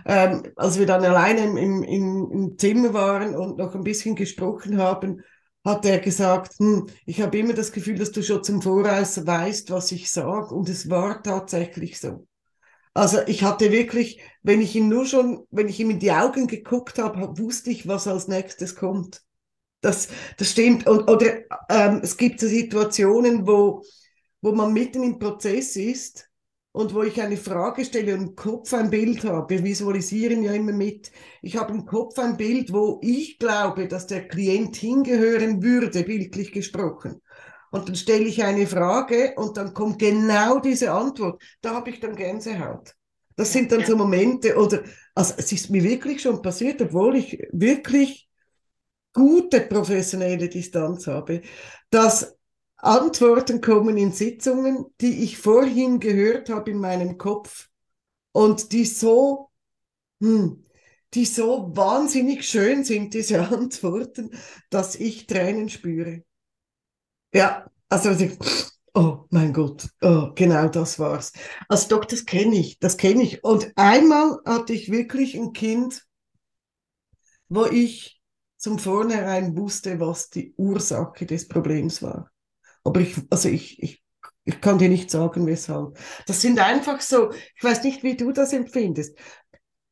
[0.05, 4.77] Ähm, als wir dann alleine im, im, im Zimmer waren und noch ein bisschen gesprochen
[4.77, 5.21] haben,
[5.65, 9.71] hat er gesagt, hm, ich habe immer das Gefühl, dass du schon zum Voraus weißt,
[9.71, 10.53] was ich sage.
[10.53, 12.27] Und es war tatsächlich so.
[12.93, 16.47] Also ich hatte wirklich, wenn ich ihn nur schon, wenn ich ihm in die Augen
[16.47, 19.23] geguckt habe, wusste ich, was als nächstes kommt.
[19.83, 20.87] Das, das stimmt.
[20.87, 23.83] Und, oder ähm, es gibt so Situationen, wo,
[24.41, 26.29] wo man mitten im Prozess ist
[26.71, 29.49] und wo ich eine Frage stelle und im Kopf ein Bild habe.
[29.49, 31.11] Wir visualisieren ja immer mit.
[31.41, 36.53] Ich habe im Kopf ein Bild, wo ich glaube, dass der Klient hingehören würde, bildlich
[36.53, 37.21] gesprochen.
[37.69, 41.43] Und dann stelle ich eine Frage und dann kommt genau diese Antwort.
[41.61, 42.95] Da habe ich dann Gänsehaut.
[43.35, 47.37] Das sind dann so Momente, oder, also es ist mir wirklich schon passiert, obwohl ich
[47.51, 48.29] wirklich
[49.13, 51.41] gute professionelle Distanz habe,
[51.89, 52.35] dass
[52.77, 57.69] Antworten kommen in Sitzungen, die ich vorhin gehört habe in meinem Kopf
[58.33, 59.49] und die so,
[60.19, 60.63] hm,
[61.13, 64.31] die so wahnsinnig schön sind, diese Antworten,
[64.69, 66.23] dass ich Tränen spüre.
[67.33, 68.11] Ja, also
[68.93, 71.31] oh mein Gott, oh, genau das war's.
[71.67, 73.43] Also doch, das kenne ich, das kenne ich.
[73.43, 76.03] Und einmal hatte ich wirklich ein Kind,
[77.49, 78.22] wo ich
[78.63, 82.31] zum Vornherein wusste, was die Ursache des Problems war.
[82.85, 84.01] Aber ich, also ich, ich,
[84.45, 85.99] ich kann dir nicht sagen, weshalb.
[86.27, 89.17] Das sind einfach so, ich weiß nicht, wie du das empfindest.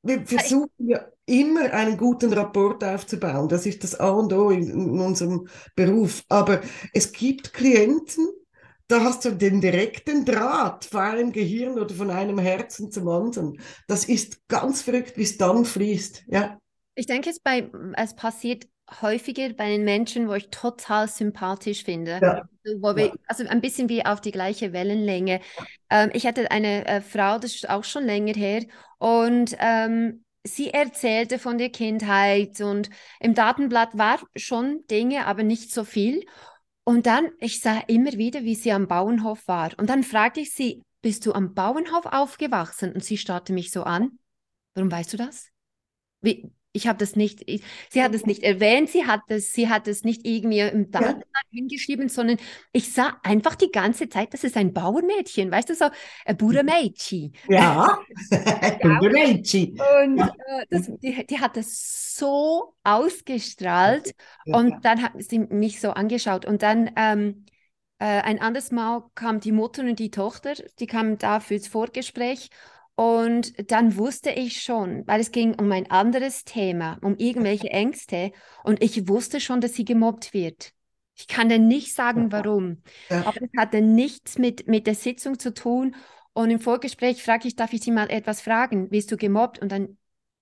[0.04, 3.50] Wir versuchen ja immer einen guten Rapport aufzubauen.
[3.50, 6.24] Das ist das A und O in, in unserem Beruf.
[6.30, 6.62] Aber
[6.94, 8.26] es gibt Klienten,
[8.88, 13.60] da hast du den direkten Draht von einem Gehirn oder von einem Herzen zum anderen.
[13.90, 16.24] Das ist ganz verrückt, wie es dann fließt.
[16.28, 16.58] Ja.
[17.02, 18.68] Ich denke, es, bei, es passiert
[19.02, 22.20] häufiger bei den Menschen, wo ich total sympathisch finde.
[22.22, 22.48] Ja.
[22.64, 25.42] Also, wo wir, also ein bisschen wie auf die gleiche Wellenlänge.
[25.90, 28.68] Ähm, ich hatte eine äh, Frau, das ist auch schon länger her,
[29.00, 35.74] und ähm, sie erzählte von der Kindheit und im Datenblatt war schon Dinge, aber nicht
[35.74, 36.24] so viel.
[36.84, 39.72] Und dann, ich sah immer wieder, wie sie am Bauernhof war.
[39.80, 42.94] Und dann fragte ich sie, bist du am Bauernhof aufgewachsen?
[42.94, 44.20] Und sie starrte mich so an.
[44.76, 45.48] Warum weißt du das?
[46.22, 49.70] Wie, ich habe das nicht, ich, sie hat es nicht erwähnt, sie hat es, sie
[49.70, 51.60] hat es nicht irgendwie im Datenblatt ja.
[51.60, 52.38] hingeschrieben, sondern
[52.72, 55.86] ich sah einfach die ganze Zeit, das ist ein Bauernmädchen, weißt du, so
[56.26, 57.34] ein Bauernmädchen.
[57.50, 58.00] Ja,
[58.82, 59.72] Bauernmädchen.
[60.04, 64.14] Und äh, das, die, die, hat das so ausgestrahlt
[64.46, 64.58] ja.
[64.58, 67.46] und dann hat sie mich so angeschaut und dann ähm,
[68.00, 72.50] äh, ein anderes Mal kam die Mutter und die Tochter, die kamen da fürs Vorgespräch
[73.02, 78.32] und dann wusste ich schon, weil es ging um ein anderes Thema, um irgendwelche Ängste.
[78.64, 80.72] Und ich wusste schon, dass sie gemobbt wird.
[81.16, 82.84] Ich kann dir nicht sagen, warum.
[83.10, 83.26] Ja.
[83.26, 85.96] Aber es hatte nichts mit, mit der Sitzung zu tun.
[86.34, 88.92] Und im Vorgespräch frage ich, darf ich Sie mal etwas fragen?
[88.92, 89.58] Wirst du gemobbt?
[89.58, 89.98] Und dann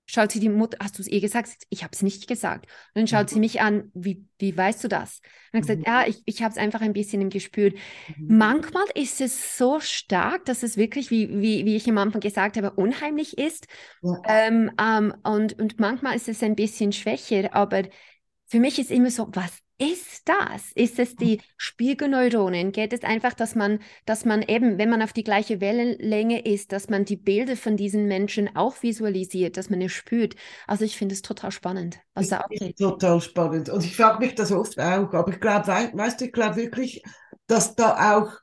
[0.09, 1.49] schaut sie die Mutter, hast du es ihr gesagt?
[1.69, 2.65] Ich habe es nicht gesagt.
[2.65, 3.33] Und dann schaut mhm.
[3.33, 5.21] sie mich an, wie, wie weißt du das?
[5.51, 5.85] Und dann gesagt, mhm.
[5.85, 7.71] ja, ich, ich habe es einfach ein bisschen im Gespür.
[8.17, 8.37] Mhm.
[8.37, 12.57] Manchmal ist es so stark, dass es wirklich, wie, wie, wie ich am Anfang gesagt
[12.57, 13.67] habe, unheimlich ist.
[14.01, 14.21] Ja.
[14.27, 17.83] Ähm, ähm, und, und manchmal ist es ein bisschen schwächer, aber
[18.49, 20.71] für mich ist immer so, was ist das?
[20.75, 22.73] Ist es die Spiegelneuronen?
[22.73, 26.73] Geht es einfach, dass man, dass man eben, wenn man auf die gleiche Wellenlänge ist,
[26.73, 30.35] dass man die Bilder von diesen Menschen auch visualisiert, dass man es spürt?
[30.67, 32.77] Also ich finde es total spannend, da ist abgeht.
[32.77, 33.69] total spannend.
[33.69, 35.13] Und ich frage mich das oft auch.
[35.13, 37.01] Aber ich glaube, wei weißt du, ich glaube wirklich,
[37.47, 38.33] dass da auch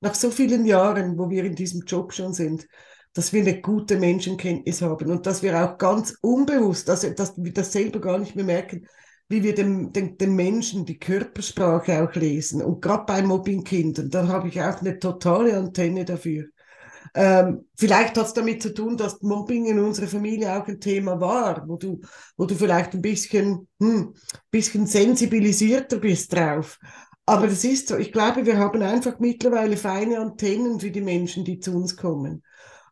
[0.00, 2.66] nach so vielen Jahren, wo wir in diesem Job schon sind,
[3.14, 7.52] dass wir eine gute Menschenkenntnis haben und dass wir auch ganz unbewusst, dass, dass wir
[7.52, 8.86] das selber gar nicht mehr merken,
[9.28, 12.62] wie wir den, den, den Menschen die Körpersprache auch lesen.
[12.62, 16.44] Und gerade bei Mobbingkindern, da habe ich auch eine totale Antenne dafür.
[17.14, 21.18] Ähm, vielleicht hat es damit zu tun, dass Mobbing in unserer Familie auch ein Thema
[21.20, 22.00] war, wo du,
[22.36, 24.14] wo du vielleicht ein bisschen, hm,
[24.50, 26.78] bisschen sensibilisierter bist drauf.
[27.24, 27.96] Aber das ist so.
[27.96, 32.42] Ich glaube, wir haben einfach mittlerweile feine Antennen für die Menschen, die zu uns kommen.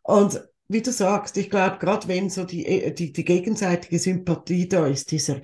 [0.03, 4.69] Und wie du sagst, ich glaube, gerade wenn so die, äh, die, die gegenseitige Sympathie
[4.69, 5.41] da ist, dieser,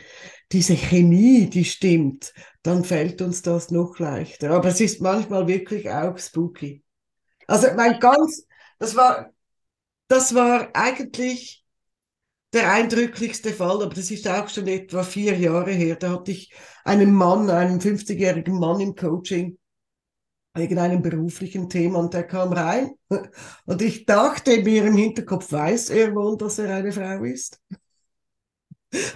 [0.53, 2.33] diese Chemie, die stimmt,
[2.63, 4.51] dann fällt uns das noch leichter.
[4.51, 6.83] Aber es ist manchmal wirklich auch spooky.
[7.47, 8.47] Also mein ganz,
[8.79, 9.33] das war,
[10.09, 11.65] das war eigentlich
[12.53, 15.97] der eindrücklichste Fall, aber das ist auch schon etwa vier Jahre her.
[15.97, 16.53] Da hatte ich
[16.85, 19.57] einen Mann, einen 50-jährigen Mann im Coaching,
[20.55, 22.91] wegen einem beruflichen Thema und der kam rein
[23.67, 27.61] und ich dachte mir im Hinterkopf, weiß er wohl, dass er eine Frau ist?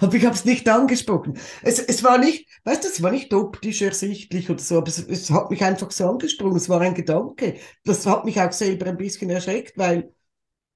[0.01, 1.37] Aber ich habe es nicht angesprochen.
[1.61, 4.99] Es, es war nicht, weißt du, es war nicht optisch ersichtlich oder so, aber es,
[4.99, 6.57] es hat mich einfach so angesprungen.
[6.57, 7.59] Es war ein Gedanke.
[7.83, 10.13] Das hat mich auch selber ein bisschen erschreckt, weil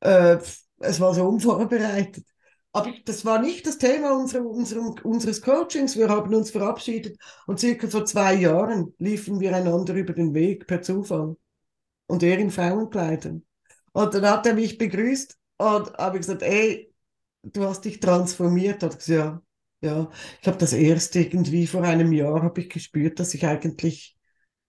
[0.02, 0.38] äh,
[0.80, 2.26] es war so unvorbereitet.
[2.72, 5.98] Aber das war nicht das Thema unserer, unserer, unseres Coachings.
[5.98, 10.68] Wir haben uns verabschiedet und circa vor zwei Jahren liefen wir einander über den Weg
[10.68, 11.36] per Zufall.
[12.08, 13.46] Und er in Frauenkleidern.
[13.94, 16.89] Und dann hat er mich begrüßt und habe gesagt, ey,
[17.44, 18.84] du hast dich transformiert.
[18.84, 19.42] Hat gesagt, ja,
[19.82, 20.10] ja.
[20.42, 24.18] Ich habe das erst irgendwie vor einem Jahr habe ich gespürt, dass ich eigentlich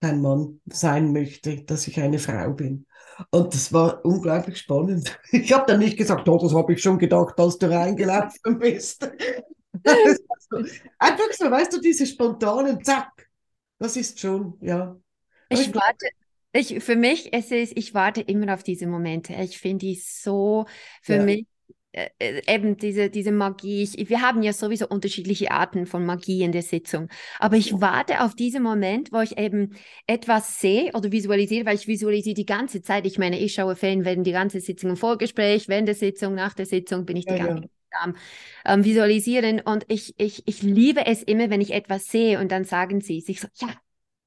[0.00, 2.86] kein Mann sein möchte, dass ich eine Frau bin.
[3.30, 5.18] Und das war unglaublich spannend.
[5.32, 9.10] Ich habe dann nicht gesagt, oh, das habe ich schon gedacht, als du reingelaufen bist.
[10.98, 13.28] Einfach so, weißt du, diese spontanen Zack.
[13.78, 14.96] Das ist schon, ja.
[15.48, 16.06] Ich warte,
[16.52, 19.34] ich, für mich, es ist, ich warte immer auf diese Momente.
[19.34, 20.66] Ich finde die so,
[21.02, 21.22] für ja.
[21.22, 21.46] mich,
[21.92, 23.82] eben diese, diese Magie.
[23.82, 27.08] Ich, wir haben ja sowieso unterschiedliche Arten von Magie in der Sitzung.
[27.38, 29.76] Aber ich warte auf diesen Moment, wo ich eben
[30.06, 33.06] etwas sehe oder visualisiere, weil ich visualisiere die ganze Zeit.
[33.06, 36.54] Ich meine, ich schaue Fernsehen, während die ganze Sitzung im Vorgespräch, während der Sitzung, nach
[36.54, 38.14] der Sitzung bin ich die ja, ganze Zeit am
[38.64, 39.60] ähm, Visualisieren.
[39.60, 43.20] Und ich, ich, ich liebe es immer, wenn ich etwas sehe und dann sagen sie
[43.20, 43.68] sich so, ja,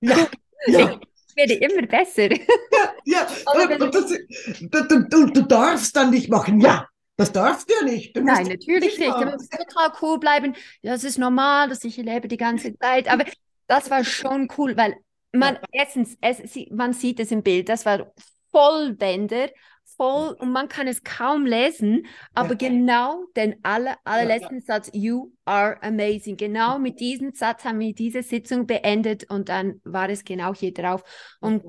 [0.02, 0.28] ja.
[0.68, 1.00] ja.
[1.30, 2.30] Ich werde immer besser.
[2.30, 3.28] Ja, ja.
[3.54, 4.14] und, und, das,
[4.60, 8.16] du, du, du darfst dann nicht machen, ja, das darfst du ja nicht.
[8.16, 9.14] Du Nein, natürlich nicht.
[9.14, 10.56] Du musst total cool bleiben.
[10.82, 13.08] Das ist normal, dass ich lebe die ganze Zeit.
[13.08, 13.26] Aber
[13.68, 14.96] das war schon cool, weil
[15.32, 16.40] man erstens, es,
[16.72, 18.14] man sieht es im Bild, das war
[18.52, 19.50] voll Bänder,
[19.98, 24.62] voll und man kann es kaum lesen, aber genau den aller, allerletzten.
[24.62, 26.38] Satz, you are amazing.
[26.38, 30.74] Genau mit diesem Satz haben wir diese Sitzung beendet und dann war es genau hier
[30.74, 31.04] drauf.
[31.40, 31.64] Und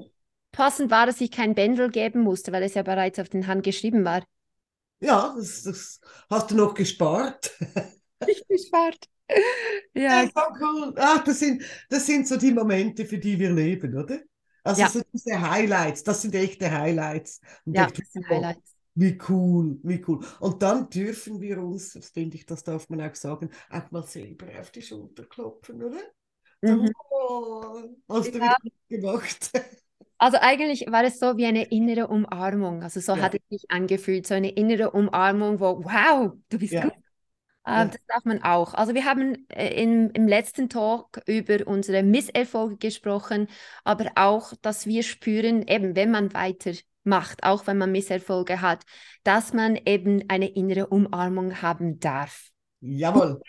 [0.52, 3.62] passend war, dass ich kein Bändel geben musste, weil es ja bereits auf den Hand
[3.62, 4.22] geschrieben war.
[5.00, 7.50] Ja, das, das hast du noch gespart.
[8.26, 9.06] Ich gespart.
[9.92, 10.22] Ja.
[10.22, 10.30] ja
[10.60, 10.94] cool.
[10.96, 14.20] Ach, das, sind, das sind so die Momente, für die wir leben, oder?
[14.62, 14.88] Also ja.
[14.88, 17.40] so diese Highlights, das sind echte Highlights.
[17.66, 18.74] Und ja, das sind Highlights.
[18.94, 20.24] Wie cool, wie cool.
[20.40, 24.04] Und dann dürfen wir uns, das finde ich, das darf man auch sagen, auch mal
[24.04, 26.00] selber auf die Schulter klopfen, oder?
[26.62, 26.90] Mhm.
[27.10, 28.56] Oh, hast du ja.
[28.62, 29.50] wieder gemacht.
[30.24, 32.82] Also eigentlich war es so wie eine innere Umarmung.
[32.82, 33.20] Also so ja.
[33.20, 36.84] hat es sich angefühlt, so eine innere Umarmung, wo, wow, du bist ja.
[36.84, 36.94] gut.
[37.66, 37.84] Äh, ja.
[37.84, 38.72] Das darf man auch.
[38.72, 43.48] Also wir haben äh, im, im letzten Talk über unsere Misserfolge gesprochen,
[43.84, 48.86] aber auch, dass wir spüren, eben wenn man weitermacht, auch wenn man Misserfolge hat,
[49.24, 52.48] dass man eben eine innere Umarmung haben darf.
[52.80, 53.42] Jawohl.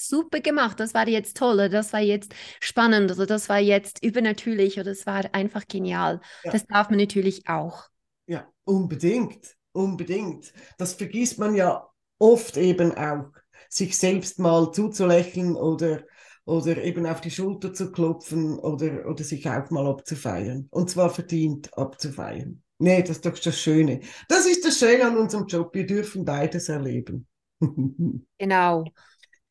[0.00, 0.80] Super gemacht.
[0.80, 4.90] Das war jetzt toll, oder das war jetzt spannend, oder das war jetzt übernatürlich, oder
[4.90, 6.20] das war einfach genial.
[6.44, 6.52] Ja.
[6.52, 7.84] Das darf man natürlich auch.
[8.26, 10.52] Ja, unbedingt, unbedingt.
[10.78, 11.86] Das vergisst man ja
[12.18, 13.30] oft eben auch,
[13.68, 16.04] sich selbst mal zuzulächeln oder,
[16.44, 20.68] oder eben auf die Schulter zu klopfen oder, oder sich auch mal abzufeiern.
[20.70, 22.62] Und zwar verdient abzufeiern.
[22.78, 24.00] Nee, das ist doch das Schöne.
[24.28, 25.74] Das ist das Schöne an unserem Job.
[25.74, 27.26] Wir dürfen beides erleben.
[28.38, 28.84] Genau.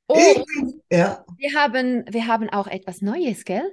[0.07, 1.25] Und ja.
[1.37, 3.71] wir, haben, wir haben auch etwas Neues, gell?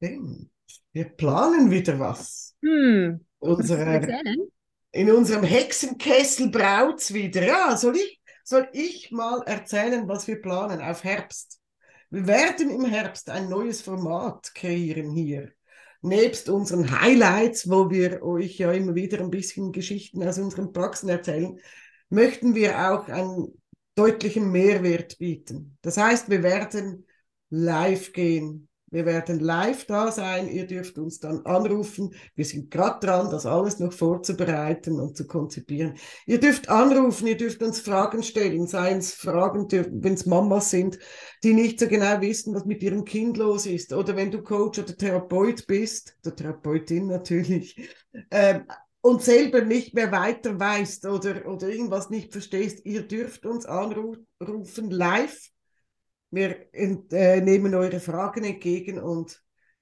[0.00, 2.54] Wir planen wieder was.
[2.62, 3.24] Hm.
[3.38, 4.20] Unsere,
[4.92, 7.44] in unserem Hexenkessel braut's wieder.
[7.44, 11.60] Ja, soll ich, soll ich mal erzählen, was wir planen auf Herbst?
[12.10, 15.52] Wir werden im Herbst ein neues Format kreieren hier.
[16.00, 21.08] Nebst unseren Highlights, wo wir euch ja immer wieder ein bisschen Geschichten aus unseren Praxen
[21.08, 21.58] erzählen,
[22.10, 23.60] möchten wir auch einen
[23.94, 25.78] deutlichen Mehrwert bieten.
[25.82, 27.06] Das heißt, wir werden
[27.50, 28.68] live gehen.
[28.94, 30.48] Wir werden live da sein.
[30.48, 32.14] Ihr dürft uns dann anrufen.
[32.36, 35.94] Wir sind gerade dran, das alles noch vorzubereiten und zu konzipieren.
[36.26, 41.00] Ihr dürft anrufen, ihr dürft uns Fragen stellen, seien es Fragen, wenn es Mamas sind,
[41.42, 43.92] die nicht so genau wissen, was mit ihrem Kind los ist.
[43.92, 47.88] Oder wenn du Coach oder Therapeut bist, der Therapeutin natürlich,
[48.30, 48.62] ähm,
[49.04, 54.26] und selber nicht mehr weiter weißt oder, oder irgendwas nicht verstehst, ihr dürft uns anrufen
[54.90, 55.50] live
[56.34, 59.40] wir äh, nehmen eure Fragen entgegen und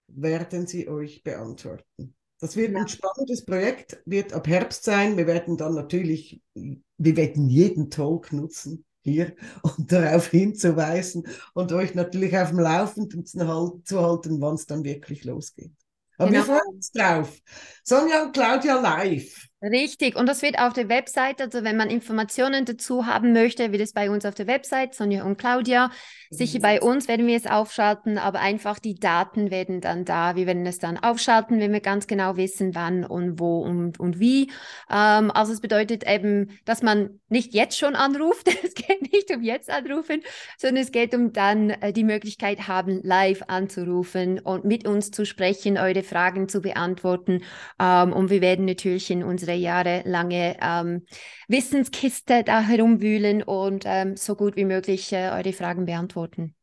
[0.08, 2.14] werden sie euch beantworten.
[2.40, 5.16] Das wird ein spannendes Projekt, wird ab Herbst sein.
[5.16, 11.94] Wir werden dann natürlich, wir werden jeden Talk nutzen hier und darauf hinzuweisen und euch
[11.94, 15.72] natürlich auf dem Laufenden zu halten, wann es dann wirklich losgeht.
[16.18, 16.40] Aber genau.
[16.40, 17.38] wir freuen uns drauf.
[17.84, 19.48] Sonja und Claudia live.
[19.64, 23.80] Richtig, und das wird auf der Website, also wenn man Informationen dazu haben möchte, wird
[23.80, 25.92] es bei uns auf der Website, Sonja und Claudia.
[26.30, 30.34] Sicher bei uns werden wir es aufschalten, aber einfach die Daten werden dann da.
[30.34, 34.18] Wir werden es dann aufschalten, wenn wir ganz genau wissen, wann und wo und, und
[34.18, 34.50] wie.
[34.90, 38.48] Ähm, also es bedeutet eben, dass man nicht jetzt schon anruft.
[38.64, 40.22] Es geht nicht um jetzt anrufen,
[40.56, 45.26] sondern es geht um dann äh, die Möglichkeit haben, live anzurufen und mit uns zu
[45.26, 47.42] sprechen, eure Fragen zu beantworten.
[47.78, 51.06] Ähm, und wir werden natürlich in unsere unsere jahrelange ähm,
[51.48, 56.54] Wissenskiste da herumwühlen und ähm, so gut wie möglich äh, eure Fragen beantworten.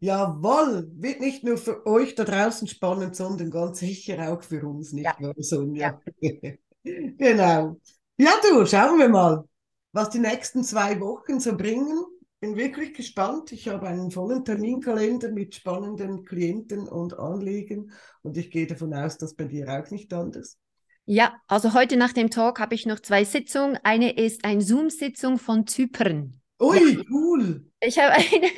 [0.00, 4.92] Jawohl, wird nicht nur für euch da draußen spannend, sondern ganz sicher auch für uns,
[4.92, 5.16] nicht ja.
[5.18, 6.00] wahr, Sonja?
[6.20, 6.30] Ja.
[6.84, 7.80] genau.
[8.16, 9.44] Ja, du, schauen wir mal,
[9.92, 12.04] was die nächsten zwei Wochen so bringen.
[12.40, 13.50] Bin wirklich gespannt.
[13.50, 17.90] Ich habe einen vollen Terminkalender mit spannenden Klienten und Anliegen
[18.22, 20.56] und ich gehe davon aus, dass bei dir auch nicht anders.
[21.10, 23.78] Ja, also heute nach dem Talk habe ich noch zwei Sitzungen.
[23.82, 26.38] Eine ist eine Zoom-Sitzung von Zypern.
[26.60, 27.02] Ui, ja.
[27.10, 27.64] cool.
[27.80, 28.50] Ich habe eine,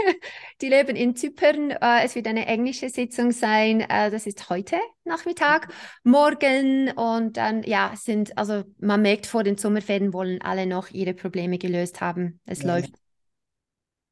[0.61, 1.71] die leben in Zypern.
[1.71, 3.83] Äh, es wird eine englische Sitzung sein.
[3.83, 5.73] Äh, das ist heute Nachmittag,
[6.03, 11.15] morgen und dann, ja, sind, also man merkt, vor den Sommerferien wollen alle noch ihre
[11.15, 12.41] Probleme gelöst haben.
[12.47, 12.75] Es ja.
[12.75, 12.95] läuft.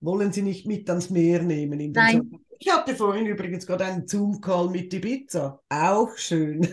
[0.01, 1.91] Wollen Sie nicht mit ans Meer nehmen?
[1.91, 2.19] Nein.
[2.19, 2.39] Sommer?
[2.61, 5.61] Ich hatte vorhin übrigens gerade einen Zoom-Call mit Ibiza.
[5.69, 6.69] Auch schön.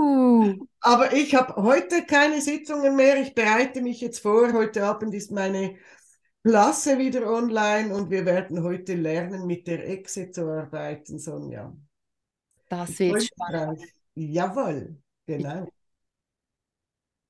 [0.00, 0.54] Oh.
[0.80, 3.20] Aber ich habe heute keine Sitzungen mehr.
[3.20, 4.50] Ich bereite mich jetzt vor.
[4.54, 5.76] Heute Abend ist meine
[6.42, 11.76] Klasse wieder online und wir werden heute lernen, mit der Exe zu arbeiten, Sonja.
[12.70, 13.82] Das wird spannend.
[14.14, 14.96] Jawohl,
[15.26, 15.68] genau.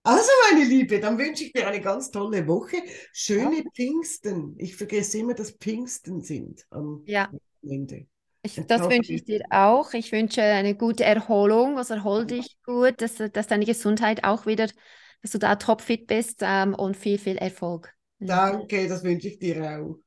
[0.05, 2.77] Also, meine Liebe, dann wünsche ich dir eine ganz tolle Woche.
[3.12, 3.71] Schöne ja.
[3.75, 4.55] Pfingsten.
[4.59, 7.29] Ich vergesse immer, dass Pfingsten sind am ja.
[7.62, 8.07] Ende.
[8.43, 9.93] Ich, das wünsche ich dir auch.
[9.93, 11.76] Ich wünsche eine gute Erholung.
[11.78, 14.66] Also erhol dich gut, dass, dass deine Gesundheit auch wieder,
[15.22, 17.95] dass du da topfit bist ähm, und viel, viel Erfolg.
[18.18, 19.99] Danke, das wünsche ich dir auch.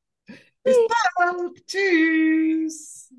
[0.63, 0.77] Bis
[1.15, 1.65] bald.
[1.67, 3.11] Tschüss.